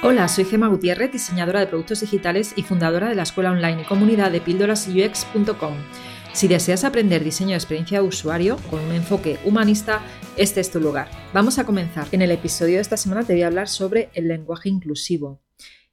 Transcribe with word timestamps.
Hola, 0.00 0.28
soy 0.28 0.44
Gema 0.44 0.68
Gutiérrez, 0.68 1.10
diseñadora 1.10 1.58
de 1.58 1.66
productos 1.66 2.00
digitales 2.00 2.52
y 2.54 2.62
fundadora 2.62 3.08
de 3.08 3.16
la 3.16 3.24
escuela 3.24 3.50
online 3.50 3.82
y 3.82 3.84
comunidad 3.84 4.30
de 4.30 4.40
píldorasux.com. 4.40 5.74
Si 6.32 6.46
deseas 6.46 6.84
aprender 6.84 7.24
diseño 7.24 7.50
de 7.50 7.56
experiencia 7.56 8.00
de 8.00 8.06
usuario 8.06 8.58
con 8.70 8.80
un 8.80 8.92
enfoque 8.92 9.38
humanista, 9.44 10.00
este 10.36 10.60
es 10.60 10.70
tu 10.70 10.80
lugar. 10.80 11.10
Vamos 11.34 11.58
a 11.58 11.66
comenzar. 11.66 12.06
En 12.12 12.22
el 12.22 12.30
episodio 12.30 12.76
de 12.76 12.80
esta 12.80 12.96
semana 12.96 13.24
te 13.24 13.32
voy 13.32 13.42
a 13.42 13.48
hablar 13.48 13.66
sobre 13.66 14.10
el 14.14 14.28
lenguaje 14.28 14.68
inclusivo. 14.68 15.40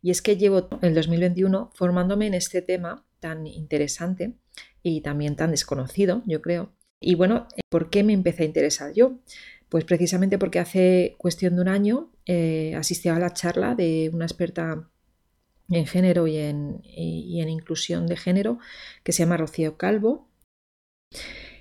Y 0.04 0.12
es 0.12 0.22
que 0.22 0.38
llevo 0.38 0.70
el 0.84 0.94
2021 0.94 1.72
formándome 1.74 2.28
en 2.28 2.36
este 2.36 2.62
tema 2.62 3.08
tan 3.20 3.48
interesante 3.48 4.36
y 4.84 5.02
también 5.02 5.36
tan 5.36 5.50
desconocido, 5.50 6.22
yo 6.28 6.44
creo. 6.44 6.74
Y 7.00 7.16
bueno, 7.16 7.48
¿por 7.70 7.90
qué 7.90 8.04
me 8.04 8.14
empecé 8.14 8.44
a 8.44 8.46
interesar 8.46 8.94
yo? 8.94 9.18
Pues 9.68 9.84
precisamente 9.84 10.38
porque 10.38 10.60
hace 10.60 11.16
cuestión 11.18 11.56
de 11.56 11.62
un 11.64 11.70
año 11.70 12.12
eh, 12.26 12.74
asistí 12.76 13.10
a 13.10 13.20
la 13.20 13.34
charla 13.34 13.76
de 13.76 14.10
una 14.14 14.26
experta 14.26 14.90
en 15.70 15.88
género 15.88 16.28
y 16.28 16.38
en, 16.38 16.82
y 16.84 17.42
en, 17.42 17.50
inclusión 17.50 18.08
de 18.08 18.18
género 18.18 18.60
que 19.04 19.12
se 19.12 19.24
llama 19.24 19.38
Rocío 19.38 19.78
Calvo. 19.78 20.30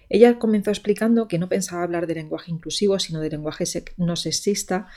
Ella 0.09 0.39
comenzó 0.39 0.71
explicando 0.71 1.29
que 1.29 1.39
no 1.39 1.49
pensaba 1.49 1.83
hablar 1.83 2.07
de 2.07 2.15
lenguaje 2.15 2.51
inclusivo, 2.51 2.99
sino 2.99 3.21
de 3.21 3.31
lenguaje 3.31 3.65
no 3.97 4.17
sexista. 4.17 4.89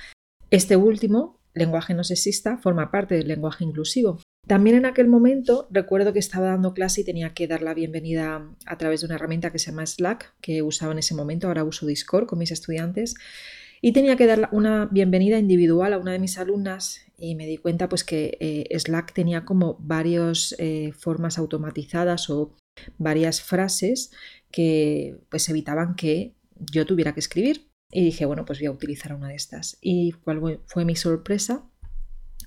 Este 0.50 0.76
último, 0.76 1.40
lenguaje 1.54 1.94
no 1.94 2.04
sexista, 2.04 2.58
forma 2.58 2.91
parte 2.91 3.16
del 3.16 3.27
lenguaje 3.27 3.63
inclusivo. 3.63 4.20
También 4.48 4.77
en 4.77 4.86
aquel 4.86 5.08
momento 5.08 5.68
recuerdo 5.72 6.13
que 6.13 6.20
estaba 6.20 6.48
dando 6.48 6.74
clase 6.74 7.02
y 7.02 7.04
tenía 7.04 7.34
que 7.34 7.48
dar 7.48 7.62
la 7.62 7.74
bienvenida 7.74 8.49
a 8.66 8.77
través 8.77 9.02
de 9.02 9.08
una 9.08 9.16
herramienta 9.16 9.52
que 9.52 9.60
se 9.60 9.72
llama 9.72 9.86
Slack, 9.86 10.36
que 10.40 10.62
usaba 10.62 10.94
en 10.94 10.99
ese 10.99 11.16
momento, 11.16 11.48
ahora 11.48 11.66
uso 11.66 11.86
Discord 11.86 12.27
con 12.27 12.40
mis 12.40 12.52
estudiantes, 12.52 13.16
y 13.81 13.91
tenía 13.94 14.16
que 14.16 14.26
dar 14.26 14.49
una 14.52 14.88
bienvenida 14.88 15.38
individual 15.40 15.94
a 15.94 15.98
una 15.98 16.12
de 16.12 16.20
mis 16.20 16.38
alumnas 16.38 17.02
y 17.18 17.35
me 17.35 17.45
di 17.45 17.58
cuenta 17.58 17.90
pues 17.90 18.04
que 18.04 18.38
eh, 18.40 18.77
Slack 18.77 19.13
tenía 19.13 19.45
como 19.45 19.77
varias 19.80 20.55
eh, 20.60 20.91
formas 20.98 21.38
automatizadas 21.38 22.29
o 22.29 22.55
varias 22.98 23.41
frases 23.41 24.12
que 24.52 25.18
pues 25.29 25.48
evitaban 25.49 25.96
que 25.96 26.35
yo 26.71 26.85
tuviera 26.85 27.13
que 27.13 27.20
escribir. 27.20 27.68
Y 27.90 28.04
dije, 28.04 28.26
bueno, 28.26 28.43
pues 28.43 28.60
voy 28.60 28.68
a 28.68 28.71
utilizar 28.71 29.13
una 29.13 29.29
de 29.29 29.35
estas. 29.35 29.77
¿Y 29.80 30.12
cuál 30.12 30.59
fue 30.65 30.84
mi 30.84 30.98
sorpresa? 30.98 31.63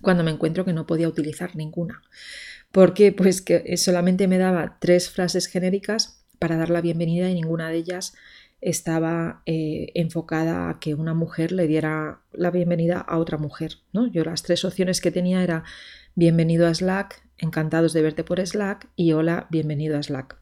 cuando 0.00 0.24
me 0.24 0.30
encuentro 0.30 0.64
que 0.64 0.72
no 0.72 0.86
podía 0.86 1.08
utilizar 1.08 1.56
ninguna. 1.56 2.02
Porque 2.72 3.12
pues 3.12 3.42
que 3.42 3.77
solamente 3.77 4.28
me 4.28 4.38
daba 4.38 4.78
tres 4.80 5.10
frases 5.10 5.46
genéricas 5.46 6.24
para 6.38 6.56
dar 6.56 6.70
la 6.70 6.80
bienvenida 6.80 7.28
y 7.28 7.34
ninguna 7.34 7.68
de 7.68 7.77
ellas 7.77 8.14
estaba 8.61 9.42
eh, 9.47 9.92
enfocada 9.94 10.69
a 10.69 10.80
que 10.80 10.94
una 10.94 11.14
mujer 11.14 11.53
le 11.53 11.66
diera 11.66 12.20
la 12.33 12.50
bienvenida 12.50 12.98
a 13.00 13.19
otra 13.19 13.39
mujer. 13.39 13.78
¿no? 13.92 14.06
Yo 14.06 14.25
las 14.25 14.42
tres 14.42 14.64
opciones 14.64 15.00
que 15.00 15.11
tenía 15.11 15.42
era 15.42 15.64
bienvenido 16.14 16.67
a 16.67 16.75
Slack, 16.75 17.22
encantados 17.39 17.92
de 17.92 18.02
verte 18.02 18.25
por 18.25 18.44
Slack 18.44 18.89
y 18.97 19.12
hola, 19.12 19.47
bienvenido 19.50 19.97
a 19.98 20.02
Slack. 20.02 20.39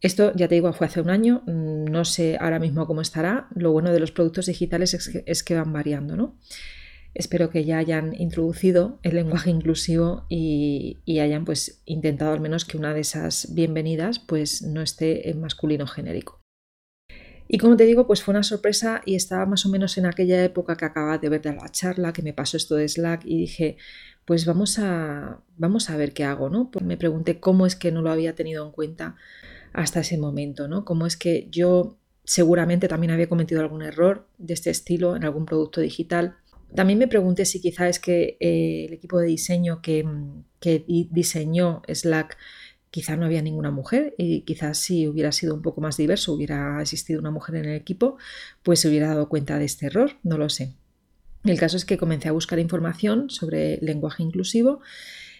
Esto, 0.00 0.32
ya 0.34 0.46
te 0.46 0.56
digo, 0.56 0.72
fue 0.72 0.86
hace 0.86 1.00
un 1.00 1.10
año, 1.10 1.42
mm, 1.46 1.86
no 1.86 2.04
sé 2.04 2.36
ahora 2.38 2.58
mismo 2.58 2.86
cómo 2.86 3.00
estará. 3.00 3.48
Lo 3.54 3.72
bueno 3.72 3.92
de 3.92 4.00
los 4.00 4.12
productos 4.12 4.46
digitales 4.46 4.94
es 4.94 5.08
que, 5.08 5.24
es 5.26 5.42
que 5.42 5.54
van 5.54 5.72
variando, 5.72 6.16
¿no? 6.16 6.36
Espero 7.16 7.48
que 7.48 7.64
ya 7.64 7.78
hayan 7.78 8.14
introducido 8.14 8.98
el 9.02 9.14
lenguaje 9.14 9.48
inclusivo 9.48 10.26
y, 10.28 10.98
hayan 11.18 11.46
pues 11.46 11.80
intentado 11.86 12.32
al 12.32 12.40
menos 12.40 12.66
que 12.66 12.76
una 12.76 12.92
de 12.92 13.00
esas 13.00 13.54
bienvenidas 13.54 14.18
pues 14.18 14.60
no 14.60 14.82
esté 14.82 15.30
en 15.30 15.40
masculino 15.40 15.86
genérico. 15.86 16.45
Y 17.48 17.58
como 17.58 17.76
te 17.76 17.84
digo, 17.84 18.06
pues 18.06 18.22
fue 18.22 18.32
una 18.32 18.42
sorpresa 18.42 19.02
y 19.04 19.14
estaba 19.14 19.46
más 19.46 19.66
o 19.66 19.68
menos 19.68 19.96
en 19.98 20.06
aquella 20.06 20.42
época 20.44 20.76
que 20.76 20.84
acababa 20.84 21.18
de 21.18 21.28
ver 21.28 21.42
de 21.42 21.54
la 21.54 21.68
charla, 21.68 22.12
que 22.12 22.22
me 22.22 22.32
pasó 22.32 22.56
esto 22.56 22.74
de 22.76 22.88
Slack 22.88 23.24
y 23.24 23.38
dije, 23.38 23.76
pues 24.24 24.46
vamos 24.46 24.78
a, 24.78 25.40
vamos 25.56 25.90
a 25.90 25.96
ver 25.96 26.12
qué 26.12 26.24
hago, 26.24 26.50
¿no? 26.50 26.70
Pues 26.70 26.84
me 26.84 26.96
pregunté 26.96 27.38
cómo 27.38 27.66
es 27.66 27.76
que 27.76 27.92
no 27.92 28.02
lo 28.02 28.10
había 28.10 28.34
tenido 28.34 28.64
en 28.64 28.72
cuenta 28.72 29.16
hasta 29.72 30.00
ese 30.00 30.18
momento, 30.18 30.68
¿no? 30.68 30.84
Cómo 30.84 31.06
es 31.06 31.16
que 31.16 31.48
yo 31.50 31.98
seguramente 32.24 32.88
también 32.88 33.12
había 33.12 33.28
cometido 33.28 33.60
algún 33.60 33.82
error 33.82 34.26
de 34.38 34.54
este 34.54 34.70
estilo 34.70 35.14
en 35.14 35.24
algún 35.24 35.46
producto 35.46 35.80
digital 35.80 36.36
también 36.74 36.98
me 36.98 37.08
pregunté 37.08 37.44
si 37.44 37.60
quizá 37.60 37.88
es 37.88 37.98
que 37.98 38.36
eh, 38.40 38.86
el 38.86 38.92
equipo 38.92 39.18
de 39.18 39.28
diseño 39.28 39.80
que, 39.80 40.04
que, 40.60 40.84
diseñó 41.10 41.82
Slack 41.88 42.36
quizá 42.96 43.14
no 43.14 43.26
había 43.26 43.42
ninguna 43.42 43.70
mujer 43.70 44.14
y 44.16 44.40
quizás 44.40 44.78
si 44.78 45.06
hubiera 45.06 45.30
sido 45.30 45.54
un 45.54 45.60
poco 45.60 45.82
más 45.82 45.98
diverso, 45.98 46.32
hubiera 46.32 46.80
existido 46.80 47.20
una 47.20 47.30
mujer 47.30 47.56
en 47.56 47.66
el 47.66 47.76
equipo, 47.76 48.16
pues 48.62 48.80
se 48.80 48.88
hubiera 48.88 49.08
dado 49.08 49.28
cuenta 49.28 49.58
de 49.58 49.66
este 49.66 49.88
error, 49.88 50.12
no 50.22 50.38
lo 50.38 50.48
sé. 50.48 50.72
El 51.44 51.58
caso 51.58 51.76
es 51.76 51.84
que 51.84 51.98
comencé 51.98 52.30
a 52.30 52.32
buscar 52.32 52.58
información 52.58 53.28
sobre 53.28 53.76
lenguaje 53.82 54.22
inclusivo 54.22 54.80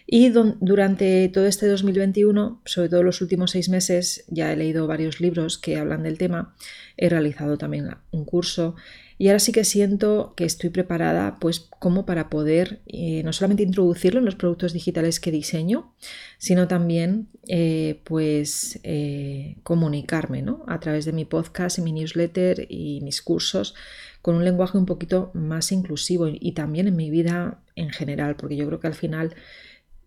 y 0.05 0.29
durante 0.29 1.27
todo 1.29 1.47
este 1.47 1.65
2021, 1.65 2.61
sobre 2.63 2.89
todo 2.89 3.01
los 3.01 3.21
últimos 3.21 3.49
seis 3.49 3.69
meses, 3.69 4.23
ya 4.27 4.53
he 4.53 4.55
leído 4.55 4.85
varios 4.85 5.19
libros 5.19 5.57
que 5.57 5.77
hablan 5.77 6.03
del 6.03 6.19
tema, 6.19 6.55
he 6.95 7.09
realizado 7.09 7.57
también 7.57 7.89
un 8.11 8.23
curso 8.23 8.75
y 9.17 9.27
ahora 9.27 9.39
sí 9.39 9.51
que 9.51 9.63
siento 9.63 10.33
que 10.35 10.45
estoy 10.45 10.69
preparada 10.69 11.37
pues 11.39 11.59
como 11.79 12.05
para 12.05 12.29
poder 12.29 12.81
eh, 12.85 13.23
no 13.23 13.33
solamente 13.33 13.63
introducirlo 13.63 14.19
en 14.19 14.25
los 14.25 14.35
productos 14.35 14.73
digitales 14.73 15.19
que 15.19 15.31
diseño, 15.31 15.93
sino 16.37 16.67
también 16.67 17.27
eh, 17.47 18.01
pues 18.03 18.79
eh, 18.83 19.57
comunicarme 19.63 20.41
¿no? 20.41 20.63
a 20.67 20.79
través 20.79 21.05
de 21.05 21.13
mi 21.13 21.25
podcast 21.25 21.79
y 21.79 21.81
mi 21.81 21.91
newsletter 21.91 22.67
y 22.69 23.01
mis 23.01 23.21
cursos 23.21 23.73
con 24.21 24.35
un 24.35 24.43
lenguaje 24.43 24.77
un 24.77 24.85
poquito 24.85 25.31
más 25.33 25.71
inclusivo 25.71 26.27
y, 26.27 26.51
también 26.51 26.87
en 26.87 26.95
mi 26.95 27.09
vida 27.09 27.63
en 27.75 27.89
general, 27.89 28.35
porque 28.35 28.57
yo 28.57 28.67
creo 28.67 28.79
que 28.79 28.87
al 28.87 28.93
final 28.93 29.35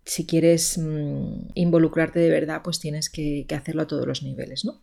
si 0.04 0.26
quieres 0.26 0.76
mm, 0.78 1.50
involucrarte 1.54 2.20
de 2.20 2.30
verdad, 2.30 2.62
pues 2.62 2.80
tienes 2.80 3.08
que, 3.08 3.46
hacerlo 3.56 3.82
a 3.82 3.86
todos 3.86 4.06
los 4.06 4.22
niveles, 4.22 4.64
¿no? 4.64 4.82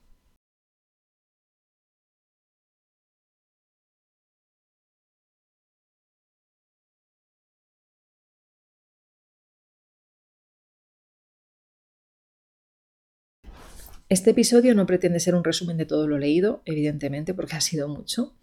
Este 14.09 14.31
episodio 14.31 14.73
no 14.73 14.85
pretende 14.85 15.19
ser 15.19 15.35
un 15.35 15.43
resumen 15.43 15.77
de 15.77 15.85
todo 15.85 16.07
lo 16.07 16.17
leído, 16.17 16.61
evidentemente, 16.65 17.33
porque 17.33 17.55
ha 17.55 17.61
sido 17.61 17.89
mucho, 17.89 18.35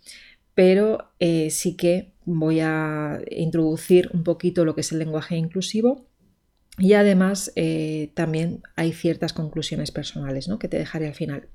pero 0.55 1.11
eh, 1.21 1.51
sí 1.51 1.77
que 1.77 2.13
voy 2.27 2.61
a 2.61 3.21
introducir 3.31 4.11
un 4.13 4.25
poquito 4.25 4.65
lo 4.65 4.75
que 4.75 4.83
es 4.83 4.93
el 4.93 4.99
lenguaje 4.99 5.37
inclusivo 5.37 6.07
y 6.79 6.95
además 6.95 7.53
eh, 7.57 8.11
también 8.15 8.63
hay 8.77 8.93
ciertas 8.93 9.33
conclusiones 9.33 9.91
personales 9.91 10.49
¿no? 10.49 10.59
que 10.59 10.69
te 10.69 10.79
dejaré 10.79 11.07
al 11.07 11.15
final. 11.15 11.49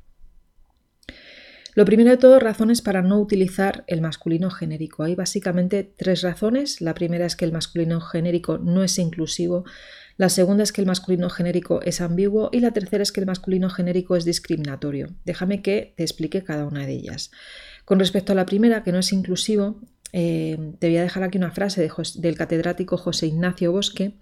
Lo 1.75 1.85
primero 1.85 2.09
de 2.09 2.17
todo, 2.17 2.39
razones 2.39 2.81
para 2.81 3.01
no 3.01 3.19
utilizar 3.19 3.83
el 3.87 4.01
masculino 4.01 4.49
genérico. 4.49 5.03
Hay 5.03 5.15
básicamente 5.15 5.83
tres 5.83 6.23
razones. 6.23 6.81
La 6.81 6.93
primera 6.93 7.25
es 7.25 7.35
que 7.35 7.45
el 7.45 7.53
masculino 7.53 8.01
genérico 8.01 8.57
no 8.57 8.83
es 8.83 8.97
inclusivo. 8.97 9.65
La 10.19 10.27
segunda 10.27 10.63
es 10.63 10.73
que 10.73 10.81
el 10.81 10.87
masculino 10.87 11.29
genérico 11.29 11.81
es 11.81 12.01
ambiguo. 12.01 12.49
Y 12.51 12.59
la 12.59 12.71
tercera 12.71 13.01
es 13.01 13.13
que 13.13 13.21
el 13.21 13.25
masculino 13.25 13.69
genérico 13.69 14.17
es 14.17 14.25
discriminatorio. 14.25 15.15
Déjame 15.23 15.61
que 15.61 15.93
te 15.95 16.03
explique 16.03 16.43
cada 16.43 16.65
una 16.65 16.85
de 16.85 16.91
ellas. 16.91 17.31
Con 17.85 17.99
respecto 17.99 18.33
a 18.33 18.35
la 18.35 18.45
primera, 18.45 18.83
que 18.83 18.91
no 18.91 18.99
es 18.99 19.13
inclusivo, 19.13 19.79
eh, 20.11 20.57
te 20.79 20.87
voy 20.87 20.97
a 20.97 21.03
dejar 21.03 21.23
aquí 21.23 21.37
una 21.37 21.51
frase 21.51 21.87
del 22.15 22.35
catedrático 22.37 22.97
José 22.97 23.27
Ignacio 23.27 23.71
Bosque, 23.71 24.13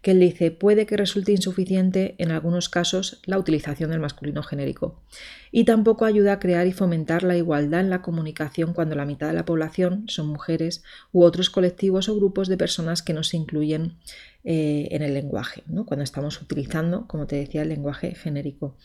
que 0.00 0.12
él 0.12 0.20
dice, 0.20 0.50
puede 0.50 0.86
que 0.86 0.96
resulte 0.96 1.32
insuficiente 1.32 2.14
en 2.18 2.30
algunos 2.30 2.68
casos 2.68 3.20
la 3.26 3.38
utilización 3.38 3.90
del 3.90 4.00
masculino 4.00 4.42
genérico 4.42 5.02
y 5.50 5.64
tampoco 5.64 6.04
ayuda 6.04 6.32
a 6.32 6.38
crear 6.40 6.66
y 6.66 6.72
fomentar 6.72 7.22
la 7.22 7.36
igualdad 7.36 7.80
en 7.80 7.90
la 7.90 8.02
comunicación 8.02 8.72
cuando 8.72 8.96
la 8.96 9.04
mitad 9.04 9.28
de 9.28 9.34
la 9.34 9.44
población 9.44 10.04
son 10.08 10.26
mujeres 10.26 10.82
u 11.12 11.22
otros 11.22 11.48
colectivos 11.50 12.08
o 12.08 12.16
grupos 12.16 12.48
de 12.48 12.56
personas 12.56 13.02
que 13.02 13.12
no 13.12 13.22
se 13.22 13.36
incluyen 13.36 13.94
eh, 14.42 14.88
en 14.90 15.02
el 15.02 15.14
lenguaje, 15.14 15.62
cuando 15.86 16.02
estamos 16.02 16.42
utilizando, 16.42 17.06
como 17.06 17.26
te 17.26 17.36
decía, 17.36 17.62
el 17.62 17.68
lenguaje 17.68 18.14
genérico. 18.14 18.76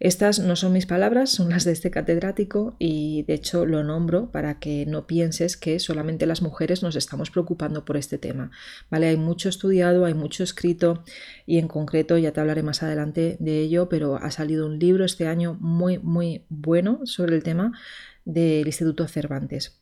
Estas 0.00 0.38
no 0.38 0.54
son 0.54 0.72
mis 0.72 0.86
palabras, 0.86 1.30
son 1.30 1.50
las 1.50 1.64
de 1.64 1.72
este 1.72 1.90
catedrático 1.90 2.76
y 2.78 3.24
de 3.24 3.34
hecho 3.34 3.66
lo 3.66 3.82
nombro 3.82 4.30
para 4.30 4.60
que 4.60 4.86
no 4.86 5.06
pienses 5.08 5.56
que 5.56 5.80
solamente 5.80 6.26
las 6.26 6.40
mujeres 6.40 6.82
nos 6.82 6.94
estamos 6.94 7.30
preocupando 7.30 7.84
por 7.84 7.96
este 7.96 8.16
tema. 8.16 8.52
¿vale? 8.90 9.08
Hay 9.08 9.16
mucho 9.16 9.48
estudiado, 9.48 10.04
hay 10.04 10.14
mucho 10.14 10.44
escrito 10.44 11.02
y 11.46 11.58
en 11.58 11.66
concreto 11.66 12.16
ya 12.16 12.32
te 12.32 12.40
hablaré 12.40 12.62
más 12.62 12.82
adelante 12.82 13.36
de 13.40 13.60
ello, 13.60 13.88
pero 13.88 14.16
ha 14.16 14.30
salido 14.30 14.66
un 14.66 14.78
libro 14.78 15.04
este 15.04 15.26
año 15.26 15.56
muy, 15.60 15.98
muy 15.98 16.44
bueno 16.48 17.00
sobre 17.04 17.34
el 17.34 17.42
tema 17.42 17.72
del 18.24 18.66
Instituto 18.66 19.08
Cervantes. 19.08 19.80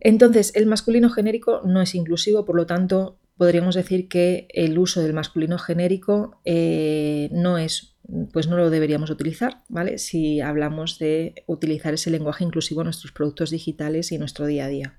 Entonces, 0.00 0.52
el 0.54 0.66
masculino 0.66 1.08
genérico 1.08 1.62
no 1.64 1.80
es 1.80 1.94
inclusivo, 1.94 2.44
por 2.44 2.56
lo 2.56 2.66
tanto, 2.66 3.18
podríamos 3.36 3.74
decir 3.74 4.08
que 4.08 4.48
el 4.50 4.78
uso 4.78 5.00
del 5.00 5.12
masculino 5.12 5.58
genérico 5.58 6.40
eh, 6.44 7.28
no 7.32 7.58
es, 7.58 7.95
pues 8.32 8.46
no 8.46 8.56
lo 8.56 8.70
deberíamos 8.70 9.10
utilizar, 9.10 9.62
¿vale? 9.68 9.98
Si 9.98 10.40
hablamos 10.40 10.98
de 10.98 11.44
utilizar 11.46 11.94
ese 11.94 12.10
lenguaje 12.10 12.44
inclusivo 12.44 12.82
en 12.82 12.86
nuestros 12.86 13.12
productos 13.12 13.50
digitales 13.50 14.12
y 14.12 14.14
en 14.16 14.20
nuestro 14.20 14.46
día 14.46 14.66
a 14.66 14.68
día. 14.68 14.98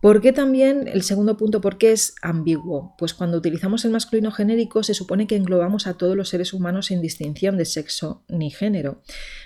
¿Por 0.00 0.20
qué 0.20 0.32
también 0.32 0.86
el 0.86 1.02
segundo 1.02 1.36
punto, 1.36 1.60
por 1.60 1.76
qué 1.76 1.90
es 1.90 2.14
ambiguo? 2.22 2.94
Pues 2.98 3.14
cuando 3.14 3.36
utilizamos 3.36 3.84
el 3.84 3.90
masculino 3.90 4.30
genérico 4.30 4.84
se 4.84 4.94
supone 4.94 5.26
que 5.26 5.34
englobamos 5.34 5.88
a 5.88 5.94
todos 5.94 6.16
los 6.16 6.28
seres 6.28 6.52
humanos 6.52 6.86
sin 6.86 7.02
distinción 7.02 7.58
de 7.58 7.64
sexo 7.64 8.22
ni 8.28 8.50
género. 8.50 9.02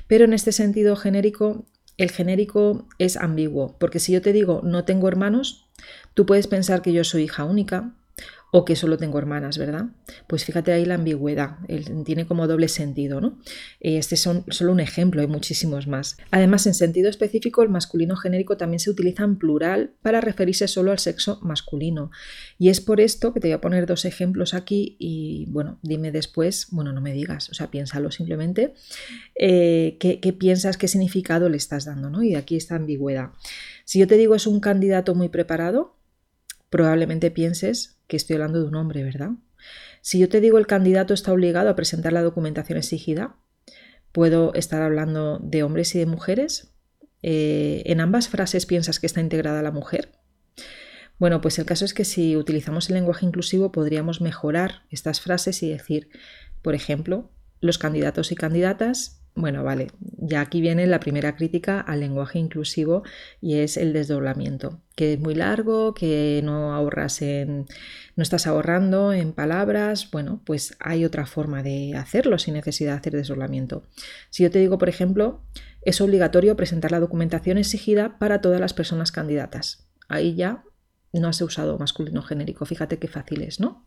Pero 0.08 0.26
en 0.26 0.35
este 0.35 0.53
sentido 0.53 0.94
genérico, 0.94 1.65
el 1.97 2.11
genérico 2.11 2.87
es 2.99 3.17
ambiguo, 3.17 3.79
porque 3.79 3.99
si 3.99 4.12
yo 4.12 4.20
te 4.20 4.35
digo 4.35 4.61
no 4.62 4.85
tengo 4.85 5.08
hermanos, 5.08 5.70
tú 6.12 6.26
puedes 6.26 6.49
pensar 6.49 6.82
que 6.82 6.93
yo 6.93 7.03
soy 7.03 7.23
hija 7.23 7.44
única, 7.44 7.94
o 8.55 8.67
que 8.67 8.76
solo 8.76 8.99
tengo 8.99 9.19
hermanas, 9.19 9.56
¿verdad? 9.56 9.87
Pues 10.26 10.44
fíjate 10.44 10.73
ahí 10.73 10.85
la 10.85 10.97
ambigüedad, 10.97 11.56
tiene 12.05 12.26
como 12.26 12.47
doble 12.47 12.69
sentido, 12.69 13.19
¿no? 13.19 13.38
Este 13.81 14.14
es 14.14 14.20
solo 14.20 14.73
un 14.73 14.81
ejemplo, 14.81 15.23
hay 15.23 15.26
muchísimos 15.26 15.87
más. 15.87 16.19
Además, 16.31 16.67
en 16.67 16.75
sentido 16.75 17.09
específico, 17.09 17.62
el 17.62 17.70
masculino 17.70 18.14
genérico 18.14 18.59
también 18.59 18.79
se 18.79 18.91
utiliza 18.91 19.25
en 19.25 19.37
plural 19.37 19.94
para 20.03 20.20
referirse 20.20 20.69
solo 20.69 20.91
al 20.91 20.99
sexo 20.99 21.41
masculino. 21.41 22.11
Y 22.59 22.69
es 22.69 22.82
por 22.82 23.00
esto 23.00 23.32
que 23.32 23.41
te 23.41 23.49
voy 23.49 23.55
a 23.55 23.62
poner 23.62 23.87
dos 23.87 24.05
ejemplos 24.05 24.53
aquí 24.53 24.97
y, 24.99 25.47
bueno, 25.49 25.79
dime 25.81 26.12
después, 26.12 26.67
bueno, 26.73 26.93
no 26.93 27.00
me 27.00 27.15
digas, 27.15 27.49
o 27.49 27.55
sea, 27.55 27.70
piénsalo 27.70 28.11
simplemente, 28.11 28.75
eh, 29.35 29.97
¿qué, 29.99 30.20
¿qué, 30.20 30.35
piensas, 30.35 30.76
qué 30.76 30.88
significado 30.88 31.49
le 31.49 31.56
estás 31.56 31.87
dando, 31.87 32.11
¿no? 32.11 32.23
Y 32.23 32.35
aquí 32.35 32.56
está 32.56 32.76
ambigüedad. 32.76 33.31
Si 33.87 33.99
yo 33.99 34.06
te 34.06 34.19
digo 34.19 34.35
es 34.35 34.47
un 34.47 34.61
candidato 34.61 35.15
muy 35.15 35.31
preparado, 35.31 35.97
probablemente 36.69 37.31
pienses 37.31 38.02
que 38.12 38.19
estoy 38.19 38.35
hablando 38.35 38.61
de 38.61 38.69
un 38.69 38.75
hombre, 38.75 39.03
¿verdad? 39.03 39.31
Si 40.03 40.19
yo 40.19 40.29
te 40.29 40.43
digo 40.43 40.59
el 40.59 40.67
candidato 40.67 41.14
está 41.14 41.32
obligado 41.32 41.70
a 41.70 41.75
presentar 41.75 42.12
la 42.12 42.20
documentación 42.20 42.76
exigida, 42.76 43.37
¿puedo 44.12 44.53
estar 44.53 44.82
hablando 44.82 45.38
de 45.38 45.62
hombres 45.62 45.94
y 45.94 45.99
de 45.99 46.05
mujeres? 46.05 46.75
Eh, 47.23 47.82
¿En 47.87 48.03
ambas 48.03 48.29
frases 48.29 48.67
piensas 48.67 49.00
que 49.00 49.06
está 49.06 49.23
integrada 49.23 49.62
la 49.62 49.70
mujer? 49.70 50.12
Bueno, 51.19 51.41
pues 51.41 51.59
el 51.59 51.64
caso 51.64 51.87
es 51.87 51.94
que 51.94 52.05
si 52.05 52.37
utilizamos 52.37 52.91
el 52.91 52.97
lenguaje 52.97 53.25
inclusivo 53.25 53.73
podríamos 53.73 54.20
mejorar 54.20 54.82
estas 54.91 55.23
frases 55.23 55.62
y 55.62 55.70
decir, 55.70 56.11
por 56.61 56.75
ejemplo, 56.75 57.31
los 57.61 57.79
candidatos 57.79 58.31
y 58.31 58.35
candidatas 58.35 59.22
bueno, 59.34 59.64
vale, 59.64 59.90
ya 60.19 60.43
aquí 60.43 60.61
viene 60.61 60.87
la 60.87 61.00
primera 61.00 61.37
crítica 61.37 61.81
al 61.81 62.00
lenguaje 62.00 62.38
inclusivo 62.38 63.02
y 63.40 63.56
es 63.56 63.79
el 63.79 63.94
desdoblamiento, 63.94 64.81
que 64.94 65.14
es 65.14 65.20
muy 65.20 65.34
largo, 65.34 65.94
que 65.94 66.43
no 66.44 66.75
ahorras 66.75 67.23
en, 67.23 67.67
no 68.14 68.23
estás 68.23 68.46
ahorrando 68.46 69.14
en 69.14 69.32
palabras, 69.32 70.11
bueno, 70.11 70.43
pues 70.44 70.76
hay 70.81 71.06
otra 71.06 71.25
forma 71.25 71.62
de 71.62 71.96
hacerlo 71.96 72.38
sin 72.38 72.55
necesidad 72.55 72.93
de 72.93 72.99
hacer 72.99 73.12
desdoblamiento. 73.14 73.84
Si 74.29 74.43
yo 74.43 74.50
te 74.50 74.58
digo, 74.58 74.76
por 74.76 74.90
ejemplo, 74.90 75.40
es 75.81 76.02
obligatorio 76.02 76.55
presentar 76.55 76.93
la 76.93 77.00
documentación 77.00 77.56
exigida 77.56 78.19
para 78.19 78.43
todas 78.43 78.61
las 78.61 78.75
personas 78.75 79.12
candidatas. 79.12 79.88
Ahí 80.08 80.34
ya 80.34 80.62
no 81.14 81.29
has 81.29 81.40
usado 81.40 81.79
masculino 81.79 82.23
genérico, 82.23 82.67
fíjate 82.67 82.99
qué 82.99 83.08
fácil 83.08 83.43
es, 83.43 83.61
¿no? 83.61 83.87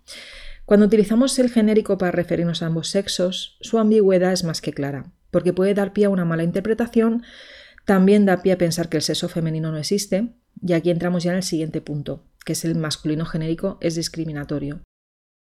Cuando 0.66 0.88
utilizamos 0.88 1.38
el 1.38 1.52
genérico 1.52 2.00
para 2.00 2.12
referirnos 2.12 2.64
a 2.64 2.66
ambos 2.66 2.88
sexos, 2.90 3.58
su 3.62 3.78
ambigüedad 3.78 4.34
es 4.34 4.44
más 4.44 4.62
que 4.62 4.74
clara 4.74 5.14
porque 5.36 5.52
puede 5.52 5.74
dar 5.74 5.92
pie 5.92 6.06
a 6.06 6.10
una 6.10 6.24
mala 6.24 6.44
interpretación, 6.44 7.24
también 7.84 8.26
da 8.26 8.42
pie 8.42 8.54
a 8.54 8.58
pensar 8.58 8.88
que 8.88 8.96
el 8.96 9.04
sexo 9.04 9.28
femenino 9.28 9.70
no 9.70 9.78
existe, 9.78 10.30
y 10.66 10.72
aquí 10.72 10.92
entramos 10.92 11.26
ya 11.26 11.32
en 11.32 11.36
el 11.36 11.44
siguiente 11.44 11.82
punto, 11.82 12.24
que 12.46 12.54
es 12.54 12.64
el 12.64 12.76
masculino 12.76 13.26
genérico 13.26 13.78
es 13.82 13.96
discriminatorio. 13.96 14.80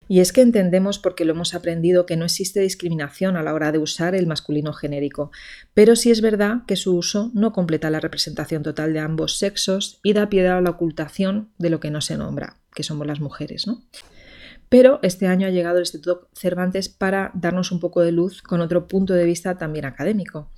Y 0.07 0.21
es 0.21 0.33
que 0.33 0.41
entendemos, 0.41 0.97
porque 0.97 1.23
lo 1.23 1.33
hemos 1.33 1.53
aprendido, 1.53 2.07
que 2.07 2.17
no 2.17 2.25
existe 2.25 2.61
discriminación 2.61 3.37
a 3.37 3.43
la 3.43 3.53
hora 3.53 3.71
de 3.71 3.77
usar 3.77 4.15
el 4.15 4.25
masculino 4.25 4.73
genérico, 4.73 5.29
pero 5.75 5.95
sí 5.95 6.09
es 6.09 6.21
verdad 6.21 6.63
que 6.65 6.77
su 6.77 6.95
uso 6.97 7.29
no 7.35 7.53
completa 7.53 7.91
la 7.91 7.99
representación 7.99 8.63
total 8.63 8.91
de 8.91 9.01
ambos 9.01 9.37
sexos 9.37 9.99
y 10.01 10.13
da 10.13 10.29
pie 10.29 10.47
a 10.47 10.61
la 10.61 10.71
ocultación 10.71 11.51
de 11.59 11.69
lo 11.69 11.79
que 11.79 11.91
no 11.91 12.01
se 12.01 12.17
nombra, 12.17 12.57
que 12.73 12.81
somos 12.81 13.05
las 13.05 13.19
mujeres. 13.19 13.67
¿no? 13.67 13.83
Pero 14.69 14.99
este 15.03 15.27
año 15.27 15.47
ha 15.47 15.51
llegado 15.51 15.77
el 15.77 15.83
Instituto 15.83 16.29
Cervantes 16.33 16.89
para 16.89 17.31
darnos 17.35 17.71
un 17.71 17.79
poco 17.79 18.01
de 18.01 18.11
luz 18.11 18.41
con 18.41 18.61
otro 18.61 18.87
punto 18.87 19.13
de 19.13 19.25
vista 19.25 19.57
también 19.57 19.85
académico. 19.85 20.51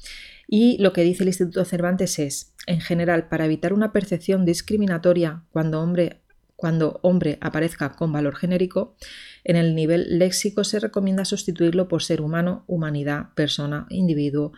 Y 0.48 0.78
lo 0.80 0.94
que 0.94 1.04
dice 1.04 1.24
el 1.24 1.30
Instituto 1.30 1.66
Cervantes 1.66 2.20
es, 2.20 2.54
en 2.68 2.80
general, 2.80 3.28
para 3.28 3.46
evitar 3.46 3.74
una 3.74 3.92
percepción 3.92 4.46
discriminatoria 4.46 5.44
cuando 5.52 5.82
hombre, 5.82 6.22
cuando 6.56 7.00
hombre 7.04 7.38
aparezca 7.42 7.92
con 7.92 8.14
valor 8.14 8.36
genérico, 8.36 8.96
en 9.44 9.58
el 9.58 9.76
nivel 9.76 10.20
léxico 10.20 10.64
se 10.64 10.80
recomienda 10.80 11.26
sustituirlo 11.26 11.88
por 11.88 12.02
ser 12.02 12.22
humano, 12.22 12.64
humanidad, 12.68 13.34
persona, 13.36 13.88
individuo, 13.90 14.54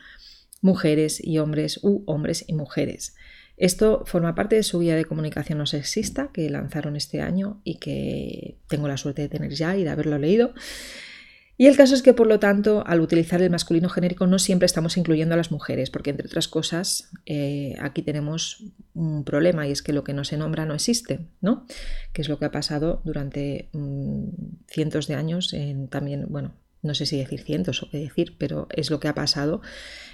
mujeres 0.61 1.23
y 1.23 1.39
hombres 1.39 1.79
u 1.81 2.03
hombres 2.05 2.45
y 2.47 2.53
mujeres. 2.53 3.15
Esto 3.59 4.03
forma 4.05 4.35
parte 4.35 4.55
de 4.55 4.63
su 4.63 4.79
guía 4.79 4.95
de 4.95 5.03
comunicación 5.03 5.57
no 5.57 5.65
sexista 5.65 6.29
que 6.33 6.49
lanzaron 6.49 6.95
este 6.95 7.21
año 7.21 7.59
y 7.65 7.75
que 7.75 8.57
tengo 8.69 8.87
la 8.87 8.95
suerte 8.95 9.21
de 9.21 9.27
tener 9.27 9.51
ya 9.53 9.75
y 9.75 9.83
de 9.83 9.89
haberlo 9.89 10.17
leído. 10.17 10.53
Y 11.57 11.67
el 11.67 11.75
caso 11.75 11.93
es 11.93 12.01
que, 12.01 12.13
por 12.13 12.25
lo 12.25 12.39
tanto, 12.39 12.85
al 12.87 13.01
utilizar 13.01 13.41
el 13.41 13.49
masculino 13.49 13.89
genérico 13.89 14.27
no 14.27 14.39
siempre 14.39 14.65
estamos 14.65 14.95
incluyendo 14.95 15.33
a 15.33 15.37
las 15.37 15.51
mujeres, 15.51 15.89
porque 15.89 16.11
entre 16.11 16.27
otras 16.27 16.47
cosas, 16.47 17.09
eh, 17.25 17.75
aquí 17.81 18.01
tenemos 18.01 18.63
un 18.93 19.25
problema 19.25 19.67
y 19.67 19.71
es 19.71 19.81
que 19.81 19.91
lo 19.91 20.05
que 20.05 20.13
no 20.13 20.23
se 20.23 20.37
nombra 20.37 20.65
no 20.65 20.73
existe, 20.73 21.27
¿no? 21.41 21.65
Que 22.13 22.21
es 22.21 22.29
lo 22.29 22.39
que 22.39 22.45
ha 22.45 22.51
pasado 22.51 23.01
durante 23.03 23.67
mm, 23.73 24.29
cientos 24.69 25.07
de 25.07 25.15
años 25.15 25.51
en 25.51 25.89
también, 25.89 26.27
bueno, 26.29 26.53
no 26.81 26.95
sé 26.95 27.05
si 27.05 27.17
decir 27.17 27.41
cientos 27.41 27.83
o 27.83 27.89
qué 27.89 27.97
decir, 27.97 28.37
pero 28.37 28.69
es 28.71 28.89
lo 28.89 29.01
que 29.01 29.09
ha 29.09 29.13
pasado 29.13 29.59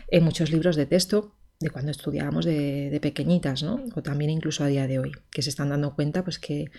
en 0.08 0.24
muchos 0.24 0.52
libros 0.52 0.76
de 0.76 0.88
texto 0.88 1.36
de 1.60 1.70
cuando 1.70 1.92
estudiábamos 1.92 2.46
de, 2.46 2.98
pequeñitas, 3.02 3.64
¿no? 3.64 3.84
O 3.96 4.02
también 4.02 4.30
incluso 4.30 4.64
a 4.64 4.68
día 4.68 4.88
de 4.88 5.00
hoy, 5.00 5.12
que 5.32 5.42
se 5.42 5.50
están 5.50 5.70
dando 5.70 5.96
cuenta 5.96 6.24
pues 6.24 6.40
que 6.40 6.70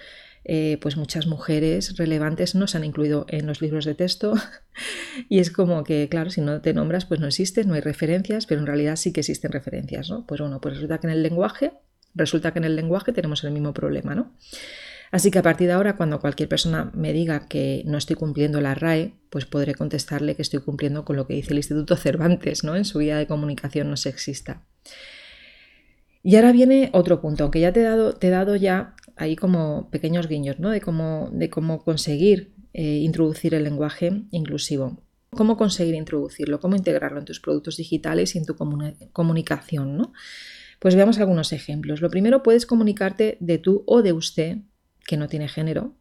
eh, 0.44 0.78
pues 0.81 0.96
muchas 0.96 1.26
mujeres 1.26 1.96
relevantes 1.96 2.55
no 2.55 2.67
se 2.67 2.76
han 2.76 2.84
incluido 2.84 3.26
en 3.28 3.46
los 3.46 3.61
libros 3.61 3.84
de 3.84 3.94
texto 3.94 4.34
y 5.28 5.38
es 5.40 5.50
como 5.50 5.82
que, 5.82 6.08
claro, 6.08 6.31
si 6.31 6.40
no 6.40 6.61
te 6.61 6.75
nombras 6.75 7.05
pues 7.06 7.20
no 7.20 7.26
existen, 7.26 7.69
no 7.69 7.75
hay 7.75 7.81
referencias, 7.81 8.46
pero 8.46 8.61
en 8.61 8.67
realidad 8.67 8.96
sí 8.96 9.12
que 9.12 9.20
existen 9.20 9.50
referencias, 9.50 10.11
¿no? 10.11 10.26
Pues 10.26 10.40
bueno, 10.40 10.61
pues 10.61 10.75
resulta 10.75 10.99
que 10.99 11.06
en 11.06 11.14
el 11.14 11.22
lenguaje, 11.22 11.72
resulta 12.14 12.52
que 12.52 12.58
en 12.58 12.64
el 12.64 12.76
lenguaje 12.76 13.12
tenemos 13.12 13.43
el 13.44 13.52
mismo 13.52 13.72
problema, 13.72 14.14
¿no? 14.14 14.32
Así 15.11 15.31
que 15.31 15.38
a 15.38 15.43
partir 15.43 15.69
de 15.69 15.75
ahora, 15.75 15.97
cuando 15.97 16.20
cualquier 16.20 16.49
persona 16.49 16.91
me 16.94 17.12
diga 17.12 17.49
que 17.49 17.82
no 17.87 17.99
estoy 17.99 18.17
cumpliendo 18.17 18.61
la 18.61 18.75
RAE, 18.75 19.14
pues 19.31 19.47
podré 19.47 19.75
contestarle 19.75 20.35
que 20.35 20.43
estoy 20.43 20.61
cumpliendo 20.61 21.05
con 21.05 21.17
lo 21.17 21.26
que 21.26 21.35
dice 21.35 21.53
el 21.53 21.58
Instituto 21.58 21.97
Cervantes 21.97 22.64
¿no? 22.64 22.76
en 22.76 22.85
su 22.85 22.99
guía 22.99 23.17
de 23.17 23.26
comunicación 23.26 23.91
no 23.91 23.97
sexista. 23.97 24.62
Y 26.23 26.35
ahora 26.37 26.50
viene 26.53 26.91
otro 26.93 27.20
punto, 27.20 27.44
aunque 27.44 27.61
ya 27.61 27.73
te 27.73 27.81
he 27.81 27.85
dado, 27.85 28.14
te 28.14 28.26
he 28.26 28.31
dado 28.31 28.56
ya 28.56 28.97
ahí 29.14 29.37
como 29.37 29.88
pequeños 29.91 30.29
guiños 30.29 30.58
¿no? 30.58 30.70
de, 30.70 30.81
cómo, 30.81 31.31
de 31.32 31.49
cómo 31.50 31.85
conseguir 31.85 32.53
eh, 32.75 32.98
introducir 33.03 33.55
el 33.55 33.65
lenguaje 33.65 34.25
inclusivo. 34.32 35.03
Cómo 35.31 35.56
conseguir 35.56 35.94
introducirlo, 35.94 36.60
cómo 36.60 36.77
integrarlo 36.77 37.19
en 37.19 37.25
tus 37.25 37.41
productos 37.41 37.77
digitales 37.77 38.34
y 38.34 38.39
en 38.39 38.46
tu 38.46 38.56
comunicación. 39.13 39.96
¿no? 39.96 40.13
Pues 40.81 40.94
veamos 40.94 41.19
algunos 41.19 41.53
ejemplos. 41.53 42.01
Lo 42.01 42.10
primero, 42.10 42.43
puedes 42.43 42.67
comunicarte 42.67 43.36
de 43.41 43.58
tú 43.58 43.84
o 43.86 44.03
de 44.03 44.13
usted 44.13 44.58
que 45.06 45.17
no 45.17 45.29
tiene 45.29 45.48
género. 45.48 45.94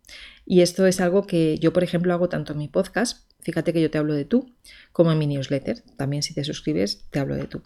Y 0.46 0.62
esto 0.62 0.86
es 0.88 1.00
algo 1.00 1.26
que 1.28 1.58
yo, 1.60 1.74
por 1.74 1.84
ejemplo, 1.84 2.14
hago 2.14 2.30
tanto 2.30 2.54
en 2.54 2.60
mi 2.60 2.68
podcast, 2.68 3.30
fíjate 3.42 3.72
que 3.72 3.82
yo 3.82 3.92
te 3.92 3.98
hablo 3.98 4.14
de 4.14 4.26
tú, 4.26 4.52
como 4.92 5.12
en 5.12 5.20
mi 5.20 5.28
newsletter. 5.28 5.82
También 5.96 6.24
si 6.24 6.34
te 6.34 6.44
suscribes, 6.44 7.06
te 7.12 7.20
hablo 7.20 7.36
de 7.36 7.46
tú. 7.46 7.62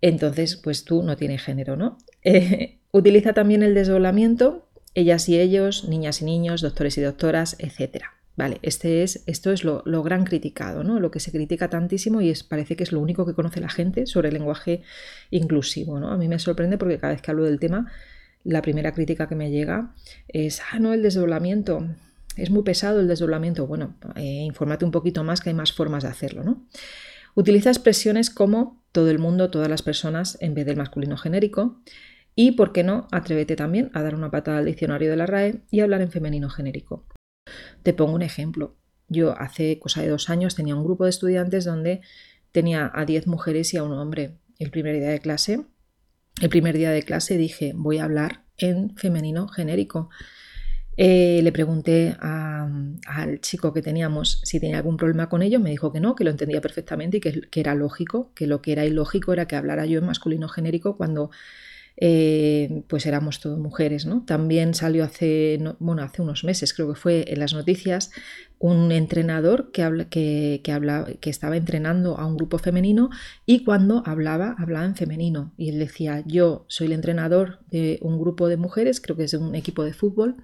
Entonces, 0.00 0.56
pues 0.56 0.84
tú 0.84 1.02
no 1.02 1.16
tiene 1.16 1.38
género, 1.38 1.76
¿no? 1.76 1.98
Utiliza 2.92 3.32
también 3.32 3.62
el 3.62 3.74
desdoblamiento, 3.74 4.68
ellas 4.94 5.28
y 5.28 5.38
ellos, 5.38 5.88
niñas 5.88 6.22
y 6.22 6.24
niños, 6.24 6.60
doctores 6.60 6.96
y 6.98 7.02
doctoras, 7.02 7.56
etc. 7.58 8.04
Vale, 8.36 8.58
este 8.62 9.02
es, 9.02 9.22
esto 9.26 9.52
es 9.52 9.64
lo, 9.64 9.82
lo, 9.84 10.02
gran 10.02 10.24
criticado, 10.24 10.82
¿no? 10.82 10.98
Lo 10.98 11.10
que 11.10 11.20
se 11.20 11.30
critica 11.30 11.68
tantísimo 11.68 12.20
y 12.20 12.30
es, 12.30 12.42
parece 12.42 12.74
que 12.74 12.84
es 12.84 12.92
lo 12.92 13.00
único 13.00 13.26
que 13.26 13.34
conoce 13.34 13.60
la 13.60 13.68
gente 13.68 14.06
sobre 14.06 14.28
el 14.28 14.34
lenguaje 14.34 14.82
inclusivo, 15.30 16.00
¿no? 16.00 16.10
A 16.10 16.16
mí 16.16 16.26
me 16.28 16.38
sorprende 16.38 16.78
porque 16.78 16.98
cada 16.98 17.12
vez 17.12 17.22
que 17.22 17.30
hablo 17.30 17.44
del 17.44 17.60
tema 17.60 17.92
la 18.44 18.62
primera 18.62 18.92
crítica 18.92 19.28
que 19.28 19.34
me 19.34 19.50
llega 19.50 19.94
es, 20.28 20.60
ah, 20.72 20.78
no, 20.78 20.92
el 20.92 21.02
desdoblamiento, 21.02 21.86
es 22.36 22.50
muy 22.50 22.62
pesado 22.62 23.00
el 23.00 23.08
desdoblamiento. 23.08 23.66
Bueno, 23.66 23.96
eh, 24.16 24.22
infórmate 24.22 24.84
un 24.84 24.90
poquito 24.90 25.24
más 25.24 25.40
que 25.40 25.50
hay 25.50 25.54
más 25.54 25.72
formas 25.72 26.02
de 26.02 26.08
hacerlo, 26.08 26.44
¿no? 26.44 26.66
Utiliza 27.34 27.70
expresiones 27.70 28.30
como 28.30 28.82
todo 28.92 29.10
el 29.10 29.18
mundo, 29.18 29.50
todas 29.50 29.68
las 29.68 29.82
personas, 29.82 30.36
en 30.40 30.54
vez 30.54 30.66
del 30.66 30.76
masculino 30.76 31.16
genérico. 31.16 31.80
Y, 32.34 32.52
¿por 32.52 32.72
qué 32.72 32.82
no? 32.82 33.08
Atrévete 33.12 33.56
también 33.56 33.90
a 33.94 34.02
dar 34.02 34.14
una 34.14 34.30
patada 34.30 34.58
al 34.58 34.64
diccionario 34.64 35.10
de 35.10 35.16
la 35.16 35.26
RAE 35.26 35.62
y 35.70 35.80
hablar 35.80 36.00
en 36.00 36.10
femenino 36.10 36.48
genérico. 36.48 37.06
Te 37.82 37.92
pongo 37.92 38.14
un 38.14 38.22
ejemplo. 38.22 38.76
Yo 39.08 39.36
hace 39.38 39.78
cosa 39.78 40.02
de 40.02 40.08
dos 40.08 40.30
años 40.30 40.54
tenía 40.54 40.76
un 40.76 40.84
grupo 40.84 41.04
de 41.04 41.10
estudiantes 41.10 41.64
donde 41.64 42.00
tenía 42.52 42.90
a 42.94 43.04
10 43.04 43.26
mujeres 43.26 43.74
y 43.74 43.76
a 43.76 43.82
un 43.82 43.92
hombre. 43.92 44.38
El 44.58 44.70
primer 44.70 44.96
día 44.96 45.10
de 45.10 45.20
clase 45.20 45.64
el 46.40 46.48
primer 46.48 46.76
día 46.76 46.90
de 46.90 47.02
clase 47.02 47.36
dije, 47.36 47.72
voy 47.74 47.98
a 47.98 48.04
hablar 48.04 48.42
en 48.56 48.96
femenino 48.96 49.48
genérico. 49.48 50.10
Eh, 50.96 51.40
le 51.42 51.52
pregunté 51.52 52.16
al 52.20 53.40
chico 53.40 53.72
que 53.72 53.80
teníamos 53.80 54.40
si 54.44 54.60
tenía 54.60 54.78
algún 54.78 54.96
problema 54.96 55.28
con 55.28 55.42
ello, 55.42 55.60
me 55.60 55.70
dijo 55.70 55.92
que 55.92 56.00
no, 56.00 56.14
que 56.14 56.24
lo 56.24 56.30
entendía 56.30 56.60
perfectamente 56.60 57.18
y 57.18 57.20
que, 57.20 57.60
era 57.60 57.74
lógico, 57.74 58.32
que 58.34 58.46
lo 58.46 58.60
que 58.60 58.72
era 58.72 58.84
ilógico 58.84 59.32
era 59.32 59.46
que 59.46 59.56
hablara 59.56 59.86
yo 59.86 59.98
en 59.98 60.06
masculino 60.06 60.48
genérico 60.48 60.96
cuando 60.96 61.30
eh, 62.02 62.82
pues 62.88 63.04
éramos 63.04 63.40
todo 63.40 63.58
mujeres, 63.58 64.06
¿no? 64.06 64.24
También 64.24 64.72
salió 64.72 65.04
hace, 65.04 65.60
bueno, 65.78 66.02
hace 66.02 66.22
unos 66.22 66.44
meses, 66.44 66.72
creo 66.72 66.88
que 66.88 66.98
fue 66.98 67.26
en 67.28 67.38
las 67.38 67.52
noticias, 67.52 68.10
un 68.58 68.90
entrenador 68.90 69.70
que, 69.70 70.06
que, 70.10 70.60
que, 70.64 71.18
que 71.20 71.30
estaba 71.30 71.56
entrenando 71.56 72.18
a 72.18 72.26
un 72.26 72.36
grupo 72.36 72.58
femenino 72.58 73.10
y 73.44 73.64
cuando 73.64 74.02
hablaba, 74.06 74.56
hablaba 74.58 74.86
en 74.86 74.96
femenino. 74.96 75.52
Y 75.58 75.68
él 75.68 75.78
decía, 75.78 76.24
yo 76.26 76.64
soy 76.68 76.86
el 76.86 76.94
entrenador 76.94 77.60
de 77.70 77.98
un 78.00 78.18
grupo 78.18 78.48
de 78.48 78.56
mujeres, 78.56 79.00
creo 79.00 79.16
que 79.16 79.24
es 79.24 79.30
de 79.32 79.38
un 79.38 79.54
equipo 79.54 79.84
de 79.84 79.92
fútbol, 79.92 80.36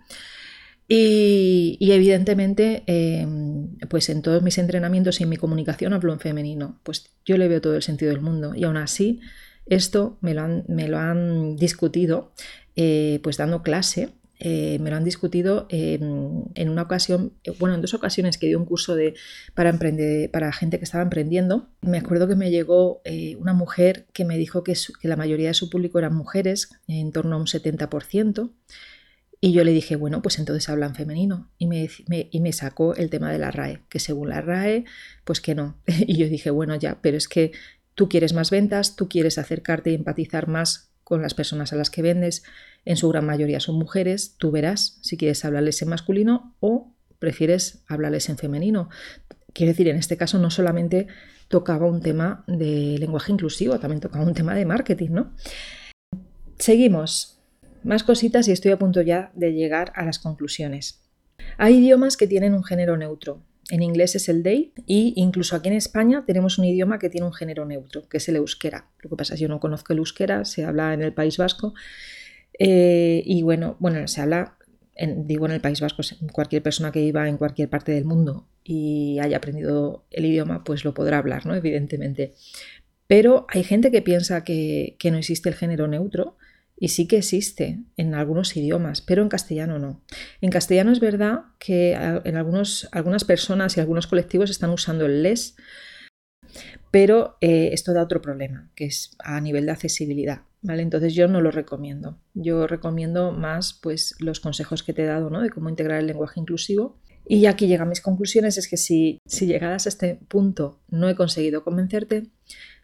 y, 0.88 1.78
evidentemente, 1.90 2.84
em, 2.86 3.76
pues 3.88 4.08
en 4.08 4.22
todos 4.22 4.42
mis 4.42 4.58
entrenamientos 4.58 5.20
y 5.20 5.24
en 5.24 5.30
mi 5.30 5.36
comunicación 5.36 5.92
hablo 5.92 6.12
en 6.12 6.20
femenino. 6.20 6.78
Pues 6.84 7.10
yo 7.24 7.36
le 7.38 7.48
veo 7.48 7.60
todo 7.60 7.74
el 7.74 7.82
sentido 7.82 8.12
del 8.12 8.20
mundo. 8.20 8.54
Y 8.54 8.64
aún 8.64 8.76
así, 8.76 9.20
esto 9.66 10.16
me 10.20 10.34
lo 10.34 10.42
han, 10.42 10.64
me 10.68 10.88
lo 10.88 10.98
han 10.98 11.56
discutido, 11.56 12.32
eh, 12.76 13.20
pues 13.22 13.36
dando 13.36 13.62
clase. 13.62 14.10
Eh, 14.38 14.78
me 14.80 14.90
lo 14.90 14.96
han 14.96 15.04
discutido 15.04 15.66
en 15.70 16.68
una 16.68 16.82
ocasión, 16.82 17.32
bueno, 17.58 17.74
en 17.74 17.80
dos 17.80 17.94
ocasiones 17.94 18.36
que 18.36 18.46
di 18.46 18.54
un 18.54 18.66
curso 18.66 18.94
de, 18.94 19.14
para, 19.54 19.70
emprender, 19.70 20.30
para 20.30 20.52
gente 20.52 20.78
que 20.78 20.84
estaba 20.84 21.02
emprendiendo. 21.02 21.70
Me 21.80 21.98
acuerdo 21.98 22.28
que 22.28 22.36
me 22.36 22.50
llegó 22.50 23.00
eh, 23.04 23.36
una 23.36 23.54
mujer 23.54 24.06
que 24.12 24.26
me 24.26 24.36
dijo 24.36 24.62
que, 24.62 24.74
la 25.02 25.16
mayoría 25.16 25.48
de 25.48 25.54
su 25.54 25.70
público 25.70 25.98
eran 25.98 26.14
mujeres, 26.14 26.68
en 26.86 27.12
torno 27.12 27.36
a 27.36 27.38
un 27.38 27.46
70%. 27.46 28.52
Y 29.40 29.52
yo 29.52 29.64
le 29.64 29.72
dije, 29.72 29.96
bueno, 29.96 30.22
pues 30.22 30.38
entonces 30.38 30.68
hablan 30.68 30.94
femenino. 30.94 31.50
Y 31.56 31.66
me, 31.66 31.88
y 32.08 32.40
me 32.40 32.52
sacó 32.52 32.94
el 32.94 33.08
tema 33.10 33.32
de 33.32 33.38
la 33.38 33.50
RAE, 33.50 33.80
que 33.88 34.00
según 34.00 34.30
la 34.30 34.42
RAE, 34.42 34.84
pues 35.24 35.40
que 35.40 35.54
no. 35.54 35.78
Y 35.86 36.16
yo 36.18 36.28
dije, 36.28 36.50
bueno, 36.50 36.76
ya, 36.76 36.98
pero 37.00 37.16
es 37.16 37.26
que 37.28 37.52
tú 37.96 38.08
quieres 38.08 38.32
más 38.32 38.50
ventas, 38.50 38.94
tú 38.94 39.08
quieres 39.08 39.38
acercarte 39.38 39.90
y 39.90 39.94
empatizar 39.94 40.46
más 40.46 40.92
con 41.02 41.22
las 41.22 41.34
personas 41.34 41.72
a 41.72 41.76
las 41.76 41.90
que 41.90 42.02
vendes. 42.02 42.44
En 42.84 42.96
su 42.96 43.08
gran 43.08 43.26
mayoría 43.26 43.58
son 43.58 43.76
mujeres. 43.76 44.36
Tú 44.38 44.52
verás 44.52 44.98
si 45.02 45.16
quieres 45.16 45.44
hablarles 45.44 45.82
en 45.82 45.88
masculino 45.88 46.54
o 46.60 46.92
prefieres 47.18 47.82
hablarles 47.88 48.28
en 48.28 48.38
femenino. 48.38 48.90
Quiero 49.52 49.72
decir, 49.72 49.88
en 49.88 49.96
este 49.96 50.16
caso 50.16 50.38
no 50.38 50.50
solamente 50.50 51.08
tocaba 51.48 51.86
un 51.86 52.02
tema 52.02 52.44
de 52.46 52.96
lenguaje 52.98 53.32
inclusivo, 53.32 53.78
también 53.78 54.00
tocaba 54.00 54.24
un 54.24 54.34
tema 54.34 54.54
de 54.54 54.66
marketing, 54.66 55.10
¿no? 55.10 55.32
Seguimos. 56.58 57.38
Más 57.82 58.02
cositas 58.02 58.48
y 58.48 58.52
estoy 58.52 58.72
a 58.72 58.78
punto 58.78 59.00
ya 59.00 59.30
de 59.34 59.52
llegar 59.52 59.92
a 59.94 60.04
las 60.04 60.18
conclusiones. 60.18 61.00
Hay 61.56 61.76
idiomas 61.76 62.16
que 62.16 62.26
tienen 62.26 62.52
un 62.52 62.64
género 62.64 62.96
neutro. 62.96 63.42
En 63.68 63.82
inglés 63.82 64.14
es 64.14 64.28
el 64.28 64.42
they 64.42 64.72
y 64.86 65.12
incluso 65.16 65.56
aquí 65.56 65.68
en 65.68 65.74
España 65.74 66.24
tenemos 66.26 66.58
un 66.58 66.66
idioma 66.66 66.98
que 66.98 67.10
tiene 67.10 67.26
un 67.26 67.32
género 67.32 67.64
neutro, 67.64 68.08
que 68.08 68.18
es 68.18 68.28
el 68.28 68.36
euskera. 68.36 68.86
Lo 69.00 69.10
que 69.10 69.16
pasa 69.16 69.34
es 69.34 69.40
que 69.40 69.42
yo 69.42 69.48
no 69.48 69.58
conozco 69.58 69.92
el 69.92 69.98
euskera, 69.98 70.44
se 70.44 70.64
habla 70.64 70.94
en 70.94 71.02
el 71.02 71.12
País 71.12 71.36
Vasco 71.36 71.74
eh, 72.58 73.22
y 73.24 73.42
bueno, 73.42 73.76
bueno, 73.80 74.06
se 74.06 74.20
habla, 74.20 74.56
digo 74.96 75.46
en 75.46 75.52
el 75.52 75.60
País 75.60 75.80
Vasco, 75.80 76.02
cualquier 76.32 76.62
persona 76.62 76.92
que 76.92 77.00
viva 77.00 77.28
en 77.28 77.38
cualquier 77.38 77.68
parte 77.68 77.92
del 77.92 78.04
mundo 78.04 78.46
y 78.62 79.18
haya 79.18 79.38
aprendido 79.38 80.04
el 80.10 80.26
idioma, 80.26 80.62
pues 80.62 80.84
lo 80.84 80.94
podrá 80.94 81.18
hablar, 81.18 81.44
¿no? 81.44 81.54
Evidentemente. 81.54 82.34
Pero 83.08 83.46
hay 83.48 83.64
gente 83.64 83.90
que 83.90 84.02
piensa 84.02 84.44
que 84.44 84.96
no 85.10 85.18
existe 85.18 85.48
el 85.48 85.54
género 85.56 85.88
neutro 85.88 86.36
y 86.78 86.88
sí 86.88 87.08
que 87.08 87.18
existe 87.18 87.80
en 87.96 88.14
algunos 88.14 88.56
idiomas, 88.56 89.00
pero 89.00 89.22
en 89.22 89.28
castellano 89.28 89.78
no. 89.78 90.02
En 90.40 90.50
castellano 90.50 90.92
es 90.92 91.00
verdad 91.00 91.44
que 91.58 91.92
en 91.92 92.36
algunos, 92.36 92.88
algunas 92.92 93.24
personas 93.24 93.76
y 93.76 93.80
algunos 93.80 94.06
colectivos 94.06 94.50
están 94.50 94.70
usando 94.70 95.06
el 95.06 95.22
les, 95.22 95.56
pero 96.90 97.36
eh, 97.40 97.70
esto 97.72 97.92
da 97.92 98.02
otro 98.02 98.20
problema, 98.22 98.70
que 98.74 98.86
es 98.86 99.16
a 99.18 99.40
nivel 99.40 99.66
de 99.66 99.72
accesibilidad. 99.72 100.42
¿vale? 100.62 100.82
Entonces 100.82 101.14
yo 101.14 101.28
no 101.28 101.40
lo 101.40 101.50
recomiendo. 101.50 102.18
Yo 102.34 102.66
recomiendo 102.66 103.32
más 103.32 103.78
pues, 103.82 104.14
los 104.18 104.40
consejos 104.40 104.82
que 104.82 104.92
te 104.92 105.02
he 105.02 105.06
dado 105.06 105.30
¿no? 105.30 105.40
de 105.40 105.50
cómo 105.50 105.70
integrar 105.70 106.00
el 106.00 106.06
lenguaje 106.06 106.40
inclusivo. 106.40 106.98
Y 107.28 107.46
aquí 107.46 107.66
llegan 107.66 107.88
mis 107.88 108.00
conclusiones, 108.00 108.56
es 108.56 108.68
que 108.68 108.76
si, 108.76 109.18
si 109.26 109.46
llegadas 109.46 109.86
a 109.86 109.88
este 109.88 110.20
punto 110.28 110.80
no 110.88 111.08
he 111.08 111.16
conseguido 111.16 111.64
convencerte, 111.64 112.30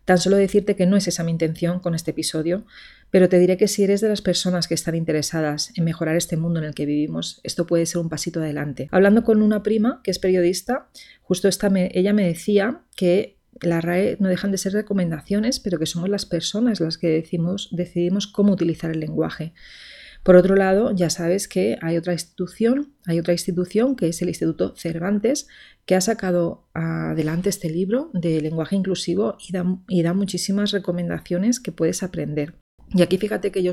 tan 0.05 0.19
solo 0.19 0.37
decirte 0.37 0.77
que 0.77 0.87
no 0.87 0.97
es 0.97 1.09
esa 1.09 1.25
mi 1.25 1.31
intención 1.31 1.81
con 1.81 1.95
este 1.95 2.11
episodio, 2.11 2.65
pero 3.11 3.29
te 3.29 3.39
diré 3.39 3.57
que 3.57 3.69
si 3.69 3.85
eres 3.85 4.01
de 4.01 4.09
las 4.09 4.23
personas 4.23 4.69
que 4.69 4.75
están 4.75 4.95
interesadas 4.95 5.71
en 5.77 5.85
mejorar 5.85 6.17
este 6.17 6.37
mundo 6.37 6.61
en 6.61 6.67
el 6.67 6.75
que 6.75 6.87
vivimos, 6.87 7.41
esto 7.43 7.67
puede 7.67 7.87
ser 7.87 8.01
un 8.01 8.09
pasito 8.09 8.41
adelante. 8.41 8.89
Hablando 8.91 9.23
con 9.23 9.43
una 9.43 9.63
prima 9.63 10.01
que 10.03 10.11
es 10.11 10.19
periodista, 10.19 10.89
justo 11.23 11.49
esta 11.49 11.71
ella 11.75 12.13
me 12.13 12.27
decía 12.27 12.83
que 12.97 13.37
la 13.61 13.81
RAE 13.81 14.17
no 14.19 14.29
dejan 14.29 14.51
de 14.51 14.59
ser 14.59 14.73
recomendaciones, 14.73 15.61
pero 15.61 15.79
que 15.79 15.87
somos 15.87 16.09
las 16.09 16.27
personas 16.27 16.81
las 16.81 16.99
que 16.99 17.09
decimos, 17.09 17.69
decidimos 17.71 18.27
cómo 18.27 18.53
utilizar 18.53 18.91
el 18.91 19.01
lenguaje. 19.01 19.53
Por 20.23 20.37
otro 20.37 20.55
lado, 20.55 20.93
ya 20.95 21.11
sabes 21.11 21.49
que 21.49 21.79
hay 21.83 21.97
otra 21.97 22.13
institución, 22.13 22.95
hay 23.07 23.19
otra 23.19 23.33
institución 23.33 23.97
que 23.97 24.09
es 24.09 24.23
el 24.23 24.29
Instituto 24.29 24.75
Cervantes, 24.77 25.49
que 25.85 25.97
ha 25.97 26.01
sacado 26.01 26.69
adelante 26.75 27.49
este 27.49 27.69
libro 27.69 28.11
de 28.13 28.41
lenguaje 28.41 28.77
inclusivo 28.77 29.37
y 29.89 30.03
da, 30.03 30.15
muchísimas 30.15 30.71
recomendaciones 30.71 31.59
que 31.59 31.73
puedes 31.73 32.05
aprender. 32.05 32.55
Y 32.95 33.03
aquí 33.03 33.19
fíjate 33.19 33.51
que 33.51 33.63
yo, 33.63 33.73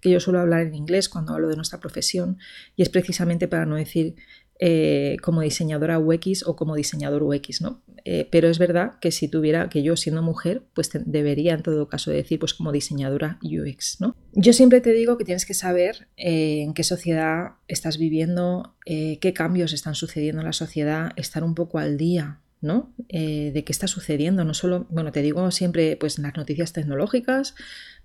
que 0.00 0.10
yo 0.10 0.20
suelo 0.20 0.38
hablar 0.38 0.60
en 0.60 0.74
inglés 0.74 1.08
cuando 1.08 1.32
hablo 1.32 1.48
de 1.48 1.56
nuestra 1.56 1.80
profesión 1.80 2.38
y 2.76 2.82
es 2.82 2.88
precisamente 2.88 3.48
para 3.48 3.66
no 3.66 3.74
decir 3.74 4.14
eh, 4.62 5.16
como 5.22 5.40
diseñadora 5.40 5.98
UX 5.98 6.46
o 6.46 6.54
como 6.54 6.76
diseñador 6.76 7.22
UX, 7.22 7.62
¿no? 7.62 7.82
Eh, 8.04 8.28
pero 8.30 8.48
es 8.48 8.58
verdad 8.58 8.98
que 9.00 9.10
si 9.10 9.26
tuviera, 9.26 9.70
que 9.70 9.82
yo 9.82 9.96
siendo 9.96 10.22
mujer, 10.22 10.62
pues 10.74 10.90
debería 10.92 11.54
en 11.54 11.62
todo 11.62 11.88
caso 11.88 12.10
decir 12.10 12.38
pues 12.38 12.52
como 12.52 12.70
diseñadora 12.70 13.38
UX, 13.42 14.00
¿no? 14.00 14.16
Yo 14.32 14.52
siempre 14.52 14.82
te 14.82 14.92
digo 14.92 15.16
que 15.16 15.24
tienes 15.24 15.46
que 15.46 15.54
saber 15.54 16.08
eh, 16.18 16.60
en 16.60 16.74
qué 16.74 16.84
sociedad 16.84 17.52
estás 17.68 17.96
viviendo, 17.96 18.76
qué 18.84 19.32
cambios 19.34 19.72
están 19.72 19.94
sucediendo 19.94 20.40
en 20.40 20.46
la 20.46 20.52
sociedad, 20.52 21.12
estar 21.16 21.42
un 21.42 21.54
poco 21.54 21.78
al 21.78 21.96
día 21.96 22.40
¿no? 22.60 22.92
Eh, 23.08 23.52
de 23.54 23.64
qué 23.64 23.72
está 23.72 23.86
sucediendo, 23.86 24.44
no 24.44 24.52
solo, 24.54 24.86
bueno, 24.90 25.12
te 25.12 25.22
digo 25.22 25.50
siempre 25.50 25.96
pues 25.96 26.18
las 26.18 26.36
noticias 26.36 26.72
tecnológicas, 26.72 27.54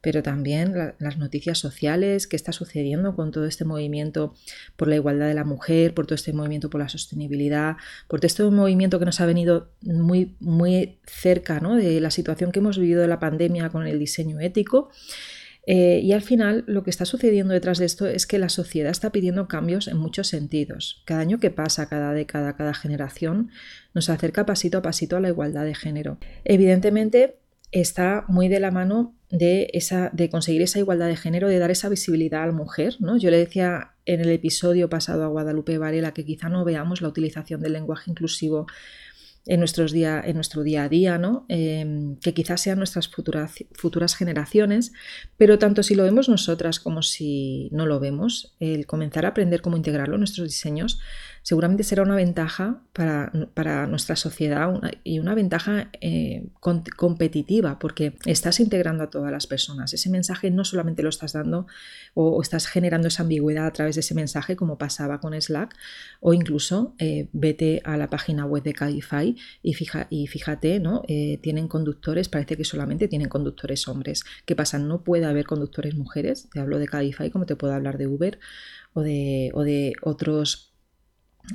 pero 0.02 0.24
también 0.24 0.94
las 1.00 1.18
noticias 1.18 1.58
sociales, 1.58 2.28
qué 2.28 2.36
está 2.36 2.52
sucediendo 2.52 3.16
con 3.16 3.32
todo 3.32 3.46
este 3.46 3.66
movimiento 3.66 4.34
por 4.76 4.88
la 4.88 4.96
igualdad 4.96 5.28
de 5.28 5.34
la 5.34 5.44
mujer, 5.44 5.94
por 5.94 6.06
todo 6.06 6.16
este 6.16 6.32
movimiento 6.32 6.70
por 6.70 6.80
la 6.80 6.90
sostenibilidad, 6.90 7.78
por 8.08 8.20
todo 8.20 8.28
este 8.28 8.44
movimiento 8.44 9.00
que 9.00 9.06
nos 9.06 9.20
ha 9.20 9.26
venido 9.26 9.72
muy, 9.82 10.36
muy 10.40 11.00
cerca 11.06 11.60
¿no? 11.60 11.76
de 11.76 12.00
la 12.00 12.12
situación 12.12 12.52
que 12.52 12.60
hemos 12.60 12.78
vivido 12.78 13.02
de 13.02 13.08
la 13.08 13.20
pandemia 13.20 13.70
con 13.70 13.88
el 13.88 14.00
diseño 14.00 14.40
ético. 14.40 14.92
Eh, 15.66 16.00
y 16.04 16.12
al 16.14 16.22
final 16.22 16.64
lo 16.68 16.84
que 16.84 16.90
está 16.90 17.06
sucediendo 17.06 17.54
detrás 17.54 17.80
de 17.80 17.86
esto 17.86 18.06
es 18.06 18.28
que 18.28 18.40
la 18.40 18.50
sociedad 18.50 18.92
está 18.92 19.12
pidiendo 19.12 19.48
cambios 19.48 19.88
en 19.88 19.98
muchos 19.98 20.28
sentidos. 20.28 21.02
Cada 21.06 21.22
año 21.22 21.40
que 21.40 21.50
pasa, 21.50 21.90
cada 21.90 22.14
década, 22.14 22.56
cada 22.56 22.74
generación, 22.74 23.50
nos 23.94 24.10
acerca 24.10 24.46
pasito 24.46 24.78
a 24.78 24.82
pasito 24.82 25.18
a 25.18 25.20
la 25.20 25.30
igualdad 25.30 25.66
de 25.66 25.76
género. 25.76 26.18
Evidentemente 26.44 27.40
está 27.72 28.26
muy 28.28 28.48
de 28.48 28.60
la 28.60 28.72
mano 28.72 29.16
de, 29.30 29.70
esa, 29.74 30.10
de 30.14 30.30
conseguir 30.30 30.62
esa 30.62 30.80
igualdad 30.80 31.08
de 31.08 31.18
género, 31.18 31.50
de 31.50 31.60
dar 31.60 31.72
esa 31.72 31.90
visibilidad 31.90 32.44
a 32.44 32.48
la 32.48 32.52
mujer. 32.54 32.96
¿no? 33.00 33.18
Yo 33.18 33.32
le 33.32 33.38
decía 33.38 33.92
en 34.06 34.22
el 34.22 34.30
episodio 34.30 34.90
pasado 34.90 35.24
a 35.24 35.28
Guadalupe 35.28 35.78
Varela 35.78 36.14
que 36.14 36.26
quizá 36.26 36.48
no 36.48 36.64
veamos 36.64 37.02
la 37.02 37.10
utilización 37.10 37.60
del 37.62 37.74
lenguaje 37.74 38.12
inclusivo 38.12 38.68
en, 39.46 39.60
nuestros 39.60 39.92
día, 39.92 40.22
en 40.26 40.36
nuestro 40.36 40.64
día 40.64 40.84
a 40.84 40.90
día, 40.90 41.18
¿no? 41.18 41.46
Em, 41.50 42.18
que 42.18 42.34
quizás 42.34 42.62
sean 42.62 42.78
nuestras 42.78 43.10
futuras 43.10 44.16
generaciones, 44.16 44.92
pero 45.38 45.60
tanto 45.60 45.84
si 45.84 45.96
lo 45.96 46.04
vemos 46.04 46.30
nosotras 46.30 46.80
como 46.80 47.02
si 47.02 47.70
no 47.72 47.86
lo 47.86 48.00
vemos, 48.00 48.56
el 48.60 48.86
comenzar 48.86 49.26
a 49.26 49.30
aprender 49.30 49.62
cómo 49.62 49.78
integrarlo 49.78 50.16
en 50.16 50.22
nuestros 50.22 50.48
diseños 50.48 51.00
seguramente 51.46 51.84
será 51.84 52.02
una 52.02 52.16
ventaja 52.16 52.82
para, 52.92 53.86
nuestra 53.86 54.16
sociedad 54.16 54.82
y 55.04 55.20
una 55.20 55.36
ventaja 55.36 55.92
eh, 56.02 56.48
competitiva 56.60 57.78
porque 57.78 58.18
estás 58.26 58.60
integrando 58.60 59.04
a 59.04 59.12
todas 59.12 59.32
las 59.32 59.46
personas. 59.46 59.94
Ese 59.94 60.10
mensaje 60.10 60.50
no 60.50 60.66
solamente 60.66 61.04
lo 61.04 61.10
estás 61.10 61.34
dando 61.34 61.68
o, 62.16 62.42
estás 62.42 62.66
generando 62.66 63.10
esa 63.10 63.22
ambigüedad 63.22 63.68
a 63.68 63.74
través 63.74 63.94
de 63.94 64.00
ese 64.00 64.16
mensaje 64.16 64.56
como 64.56 64.80
pasaba 64.80 65.20
con 65.20 65.40
Slack 65.40 65.76
o 66.20 66.34
incluso 66.34 66.96
eh, 66.98 67.28
vete 67.32 67.80
a 67.86 67.96
la 67.96 68.10
página 68.10 68.48
web 68.48 68.64
de 68.64 68.74
Cadify 68.74 69.38
y, 69.62 69.76
fija, 69.76 70.08
y 70.10 70.26
fíjate, 70.26 70.80
¿no? 70.80 71.04
Eh, 71.08 71.38
tienen 71.44 71.68
conductores, 71.68 72.28
parece 72.28 72.58
que 72.58 72.66
solamente 72.66 73.08
tienen 73.08 73.30
conductores 73.30 73.88
hombres. 73.88 74.24
¿Qué 74.48 74.56
pasa? 74.56 74.80
No 74.80 75.04
puede 75.04 75.26
haber 75.26 75.46
conductores 75.46 75.94
mujeres. 75.94 76.50
Te 76.52 76.60
hablo 76.60 76.80
de 76.80 76.88
Cadify 76.88 77.30
como 77.30 77.46
te 77.46 77.56
puedo 77.56 77.76
hablar 77.76 78.00
de 78.00 78.08
Uber 78.08 78.40
o 78.94 79.02
de, 79.02 79.52
o 79.54 79.62
de 79.62 79.94
otros 80.02 80.72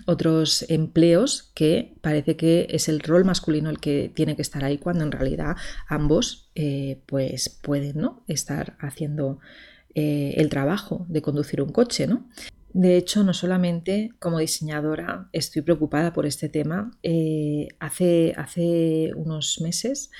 otros 0.06 0.64
empleos 0.68 1.50
que 1.54 1.94
parece 2.00 2.36
que 2.36 2.66
es 2.70 2.88
el 2.88 3.00
rol 3.00 3.24
masculino 3.24 3.70
el 3.70 3.80
que 3.80 4.10
tiene 4.14 4.36
que 4.36 4.42
estar 4.42 4.64
ahí 4.64 4.78
cuando 4.78 5.04
en 5.04 5.12
realidad 5.12 5.56
ambos 5.88 6.50
eh, 6.54 7.00
pues 7.06 7.48
pueden 7.48 7.98
¿no? 7.98 8.22
estar 8.26 8.76
haciendo 8.80 9.38
eh, 9.94 10.34
el 10.36 10.48
trabajo 10.48 11.06
de 11.08 11.22
conducir 11.22 11.62
un 11.62 11.72
coche. 11.72 12.06
¿no? 12.06 12.28
De 12.72 12.96
hecho, 12.96 13.24
no 13.24 13.34
solamente 13.34 14.12
como 14.18 14.38
diseñadora 14.38 15.28
estoy 15.32 15.62
preocupada 15.62 16.12
por 16.12 16.26
este 16.26 16.48
tema. 16.48 16.92
Eh, 17.02 17.68
hace, 17.80 18.34
hace 18.36 19.12
unos 19.16 19.60
meses 19.60 20.10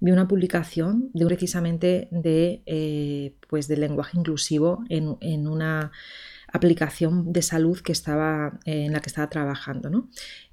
vi 0.00 0.12
una 0.12 0.26
publicación 0.26 1.10
de 1.12 1.26
precisamente 1.26 2.08
de, 2.10 3.36
pues 3.48 3.68
del 3.68 3.80
lenguaje 3.80 4.18
inclusivo 4.18 4.82
en, 4.88 5.46
una 5.46 5.92
aplicación 6.52 7.32
de 7.32 7.42
salud 7.42 7.80
que 7.80 7.92
estaba, 7.92 8.58
eh, 8.64 8.86
en 8.86 8.92
la 8.92 9.00
que 9.00 9.08
estaba 9.08 9.28
trabajando. 9.30 9.90
¿no? 9.90 10.08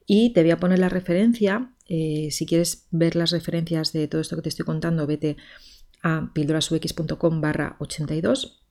Y 0.05 0.33
te 0.33 0.41
voy 0.41 0.51
a 0.51 0.59
poner 0.59 0.79
la 0.79 0.89
referencia. 0.89 1.73
Eh, 1.87 2.29
si 2.31 2.45
quieres 2.45 2.87
ver 2.91 3.15
las 3.15 3.31
referencias 3.31 3.93
de 3.93 4.07
todo 4.07 4.21
esto 4.21 4.35
que 4.35 4.41
te 4.41 4.49
estoy 4.49 4.65
contando, 4.65 5.07
vete 5.07 5.37
a 6.01 6.31
pildorasux.com 6.33 7.41
barra 7.41 7.75
82. 7.79 8.63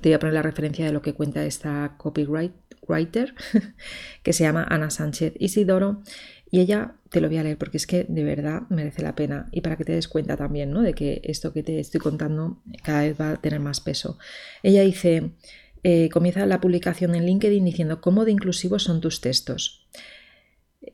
Te 0.00 0.08
voy 0.08 0.14
a 0.14 0.18
poner 0.20 0.34
la 0.34 0.42
referencia 0.42 0.84
de 0.84 0.92
lo 0.92 1.02
que 1.02 1.14
cuenta 1.14 1.44
esta 1.44 1.96
copywriter 1.98 3.34
que 4.22 4.32
se 4.32 4.44
llama 4.44 4.64
Ana 4.68 4.90
Sánchez 4.90 5.34
Isidoro 5.38 6.02
y 6.50 6.60
ella 6.60 6.94
te 7.10 7.20
lo 7.20 7.28
voy 7.28 7.38
a 7.38 7.42
leer 7.42 7.58
porque 7.58 7.76
es 7.76 7.86
que 7.86 8.04
de 8.08 8.24
verdad 8.24 8.62
merece 8.70 9.02
la 9.02 9.14
pena 9.14 9.48
y 9.52 9.60
para 9.60 9.76
que 9.76 9.84
te 9.84 9.92
des 9.92 10.08
cuenta 10.08 10.36
también 10.36 10.72
¿no? 10.72 10.82
de 10.82 10.94
que 10.94 11.20
esto 11.24 11.52
que 11.52 11.62
te 11.62 11.78
estoy 11.78 12.00
contando 12.00 12.62
cada 12.82 13.02
vez 13.02 13.20
va 13.20 13.30
a 13.32 13.36
tener 13.36 13.60
más 13.60 13.80
peso. 13.80 14.18
Ella 14.62 14.82
dice, 14.82 15.32
eh, 15.82 16.08
comienza 16.10 16.46
la 16.46 16.60
publicación 16.60 17.14
en 17.14 17.26
LinkedIn 17.26 17.64
diciendo 17.64 18.00
cómo 18.00 18.24
de 18.24 18.32
inclusivos 18.32 18.84
son 18.84 19.00
tus 19.00 19.20
textos. 19.20 19.86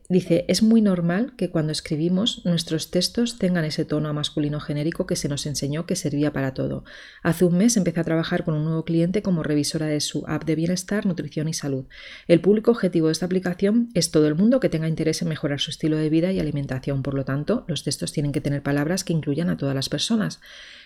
Dice, 0.09 0.43
es 0.49 0.63
muy 0.63 0.81
normal 0.81 1.33
que 1.37 1.49
cuando 1.49 1.71
escribimos 1.71 2.45
nuestros 2.45 2.91
textos 2.91 3.37
tengan 3.39 3.63
ese 3.63 3.85
tono 3.85 4.13
masculino 4.13 4.59
genérico 4.59 5.07
que 5.07 5.15
se 5.15 5.29
nos 5.29 5.45
enseñó 5.45 5.85
que 5.85 5.95
servía 5.95 6.33
para 6.33 6.53
todo. 6.53 6.83
Hace 7.23 7.45
un 7.45 7.57
mes 7.57 7.77
empecé 7.77 8.01
a 8.01 8.03
trabajar 8.03 8.43
con 8.43 8.53
un 8.53 8.65
nuevo 8.65 8.83
cliente 8.83 9.21
como 9.21 9.43
revisora 9.43 9.85
de 9.85 10.01
su 10.01 10.25
app 10.27 10.43
de 10.43 10.55
bienestar, 10.55 11.05
nutrición 11.05 11.47
y 11.47 11.53
salud. 11.53 11.85
El 12.27 12.41
público 12.41 12.71
objetivo 12.71 13.07
de 13.07 13.13
esta 13.13 13.27
aplicación 13.27 13.89
es 13.93 14.11
todo 14.11 14.27
el 14.27 14.35
mundo 14.35 14.59
que 14.59 14.69
tenga 14.69 14.89
interés 14.89 15.21
en 15.21 15.29
mejorar 15.29 15.61
su 15.61 15.71
estilo 15.71 15.95
de 15.95 16.09
vida 16.09 16.33
y 16.33 16.39
alimentación. 16.41 17.01
Por 17.01 17.13
lo 17.13 17.23
tanto, 17.23 17.63
los 17.69 17.83
textos 17.83 18.11
tienen 18.11 18.33
que 18.33 18.41
tener 18.41 18.63
palabras 18.63 19.05
que 19.05 19.13
incluyan 19.13 19.49
a 19.49 19.55
todas 19.55 19.75
las 19.75 19.87
personas. 19.87 20.41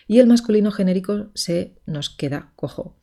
Y 0.08 0.20
el 0.20 0.28
masculino 0.28 0.72
genérico 0.72 1.32
se 1.34 1.74
nos 1.88 2.12
queda 2.12 2.52
cojo. 2.56 2.98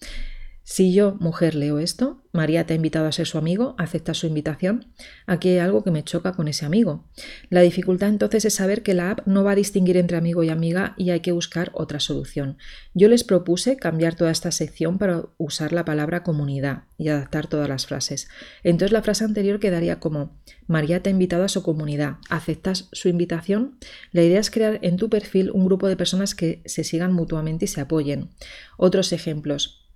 Si 0.70 0.92
yo, 0.92 1.16
mujer, 1.18 1.54
leo 1.54 1.78
esto, 1.78 2.20
María 2.30 2.66
te 2.66 2.74
ha 2.74 2.76
invitado 2.76 3.06
a 3.06 3.12
ser 3.12 3.26
su 3.26 3.38
amigo, 3.38 3.74
acepta 3.78 4.12
su 4.12 4.26
invitación. 4.26 4.92
Aquí 5.26 5.48
hay 5.48 5.58
algo 5.60 5.82
que 5.82 5.90
me 5.90 6.04
choca 6.04 6.32
con 6.32 6.46
ese 6.46 6.66
amigo. 6.66 7.08
La 7.48 7.62
dificultad 7.62 8.10
entonces 8.10 8.44
es 8.44 8.56
saber 8.56 8.82
que 8.82 8.92
la 8.92 9.12
app 9.12 9.26
no 9.26 9.44
va 9.44 9.52
a 9.52 9.54
distinguir 9.54 9.96
entre 9.96 10.18
amigo 10.18 10.42
y 10.42 10.50
amiga 10.50 10.92
y 10.98 11.08
hay 11.08 11.20
que 11.20 11.32
buscar 11.32 11.70
otra 11.72 12.00
solución. 12.00 12.58
Yo 12.92 13.08
les 13.08 13.24
propuse 13.24 13.78
cambiar 13.78 14.14
toda 14.14 14.30
esta 14.30 14.50
sección 14.50 14.98
para 14.98 15.24
usar 15.38 15.72
la 15.72 15.86
palabra 15.86 16.22
comunidad 16.22 16.82
y 16.98 17.08
adaptar 17.08 17.46
todas 17.46 17.70
las 17.70 17.86
frases. 17.86 18.28
Entonces 18.62 18.92
la 18.92 19.00
frase 19.00 19.24
anterior 19.24 19.60
quedaría 19.60 20.00
como 20.00 20.38
María 20.66 21.02
te 21.02 21.08
ha 21.08 21.12
invitado 21.12 21.44
a 21.44 21.48
su 21.48 21.62
comunidad, 21.62 22.16
¿aceptas 22.28 22.90
su 22.92 23.08
invitación? 23.08 23.78
La 24.12 24.22
idea 24.22 24.38
es 24.38 24.50
crear 24.50 24.80
en 24.82 24.98
tu 24.98 25.08
perfil 25.08 25.50
un 25.50 25.64
grupo 25.64 25.88
de 25.88 25.96
personas 25.96 26.34
que 26.34 26.60
se 26.66 26.84
sigan 26.84 27.14
mutuamente 27.14 27.64
y 27.64 27.68
se 27.68 27.80
apoyen. 27.80 28.28
Otros 28.76 29.14
ejemplos 29.14 29.87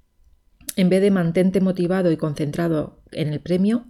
en 0.77 0.89
vez 0.89 1.01
de 1.01 1.11
mantente 1.11 1.61
motivado 1.61 2.11
y 2.11 2.17
concentrado 2.17 3.01
en 3.11 3.33
el 3.33 3.41
premio, 3.41 3.87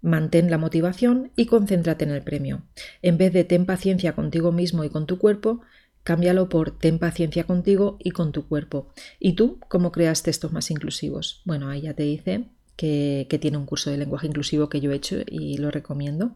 mantén 0.00 0.50
la 0.50 0.58
motivación 0.58 1.30
y 1.36 1.46
concéntrate 1.46 2.04
en 2.04 2.10
el 2.10 2.22
premio. 2.22 2.62
En 3.02 3.18
vez 3.18 3.32
de 3.32 3.44
ten 3.44 3.66
paciencia 3.66 4.14
contigo 4.14 4.52
mismo 4.52 4.84
y 4.84 4.90
con 4.90 5.06
tu 5.06 5.18
cuerpo, 5.18 5.60
cámbialo 6.02 6.48
por 6.48 6.76
ten 6.78 6.98
paciencia 6.98 7.44
contigo 7.44 7.96
y 8.00 8.10
con 8.10 8.32
tu 8.32 8.48
cuerpo. 8.48 8.92
¿Y 9.18 9.34
tú 9.34 9.60
cómo 9.68 9.92
creas 9.92 10.22
textos 10.22 10.52
más 10.52 10.70
inclusivos? 10.70 11.42
Bueno, 11.44 11.68
ahí 11.68 11.82
ya 11.82 11.94
te 11.94 12.02
dice 12.02 12.46
que, 12.76 13.38
tiene 13.40 13.56
un 13.56 13.66
curso 13.66 13.90
de 13.90 13.98
lenguaje 13.98 14.26
inclusivo 14.26 14.68
que 14.68 14.80
yo 14.80 14.92
he 14.92 14.96
hecho 14.96 15.16
y 15.26 15.58
lo 15.58 15.70
recomiendo. 15.70 16.34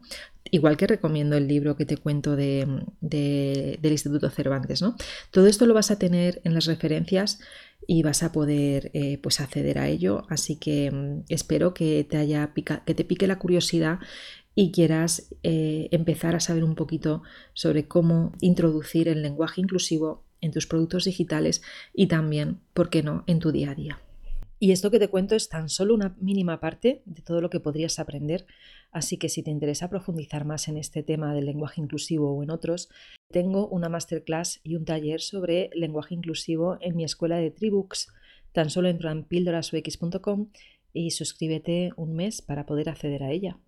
Igual 0.49 0.77
que 0.77 0.87
recomiendo 0.87 1.35
el 1.35 1.47
libro 1.47 1.75
que 1.75 1.85
te 1.85 1.97
cuento 1.97 2.35
de, 2.35 2.65
del 3.01 3.91
Instituto 3.91 4.29
Cervantes. 4.29 4.81
¿no? 4.81 4.95
Todo 5.31 5.47
esto 5.47 5.65
lo 5.65 5.73
vas 5.73 5.91
a 5.91 5.99
tener 5.99 6.41
en 6.43 6.53
las 6.53 6.65
referencias 6.65 7.39
y 7.85 8.03
vas 8.03 8.23
a 8.23 8.31
poder 8.31 8.91
eh, 8.93 9.17
pues 9.21 9.39
acceder 9.39 9.79
a 9.79 9.87
ello. 9.87 10.25
Así 10.29 10.57
que 10.57 10.91
mm, 10.91 11.23
espero 11.29 11.73
que 11.73 12.05
te, 12.09 12.17
haya 12.17 12.53
que 12.53 12.93
te 12.93 13.03
pique 13.03 13.27
la 13.27 13.39
curiosidad 13.39 13.99
y 14.55 14.71
quieras 14.71 15.29
eh, 15.43 15.87
empezar 15.91 16.35
a 16.35 16.39
saber 16.39 16.63
un 16.63 16.75
poquito 16.75 17.23
sobre 17.53 17.87
cómo 17.87 18.31
introducir 18.41 19.07
el 19.07 19.21
lenguaje 19.21 19.61
inclusivo 19.61 20.23
en 20.41 20.51
tus 20.51 20.65
productos 20.65 21.05
digitales 21.05 21.61
y 21.93 22.07
también, 22.07 22.59
¿por 22.73 22.89
qué 22.89 23.03
no?, 23.03 23.23
en 23.27 23.39
tu 23.39 23.51
día 23.51 23.71
a 23.71 23.75
día. 23.75 24.01
Y 24.59 24.71
esto 24.71 24.89
que 24.89 24.99
te 24.99 25.07
cuento 25.07 25.35
es 25.35 25.49
tan 25.49 25.69
solo 25.69 25.93
una 25.93 26.15
mínima 26.19 26.59
parte 26.59 27.03
de 27.05 27.21
todo 27.21 27.41
lo 27.41 27.49
que 27.49 27.59
podrías 27.59 27.99
aprender, 27.99 28.47
así 28.91 29.17
que 29.17 29.29
si 29.29 29.43
te 29.43 29.51
interesa 29.51 29.89
profundizar 29.89 30.45
más 30.45 30.67
en 30.67 30.77
este 30.77 31.03
tema 31.03 31.33
del 31.35 31.45
lenguaje 31.45 31.79
inclusivo 31.79 32.31
o 32.31 32.41
en 32.41 32.49
otros, 32.49 32.89
tengo 33.29 33.67
una 33.67 33.89
masterclass 33.89 34.59
y 34.63 34.75
un 34.75 34.85
taller 34.85 35.21
sobre 35.21 35.69
lenguaje 35.73 36.15
inclusivo 36.15 36.77
en 36.81 36.95
mi 36.95 37.03
escuela 37.03 37.37
de 37.37 37.51
Tribooks. 37.51 38.07
Tan 38.51 38.71
solo 38.71 38.89
entra 38.89 39.11
en 39.11 39.23
píldorasux.com 39.25 40.47
y 40.91 41.11
suscríbete 41.11 41.91
un 41.95 42.15
mes 42.15 42.41
para 42.41 42.65
poder 42.65 42.89
acceder 42.89 43.21
a 43.21 43.31
ella. 43.31 43.59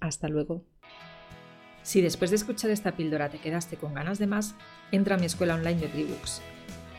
Hasta 0.00 0.28
luego. 0.28 0.64
Si 1.82 2.00
después 2.00 2.30
de 2.30 2.36
escuchar 2.36 2.70
esta 2.70 2.96
píldora 2.96 3.28
te 3.28 3.38
quedaste 3.38 3.76
con 3.76 3.94
ganas 3.94 4.18
de 4.18 4.26
más, 4.26 4.56
entra 4.90 5.14
a 5.14 5.18
mi 5.18 5.26
escuela 5.26 5.54
online 5.54 5.80
de 5.80 5.88
Tribooks 5.88 6.42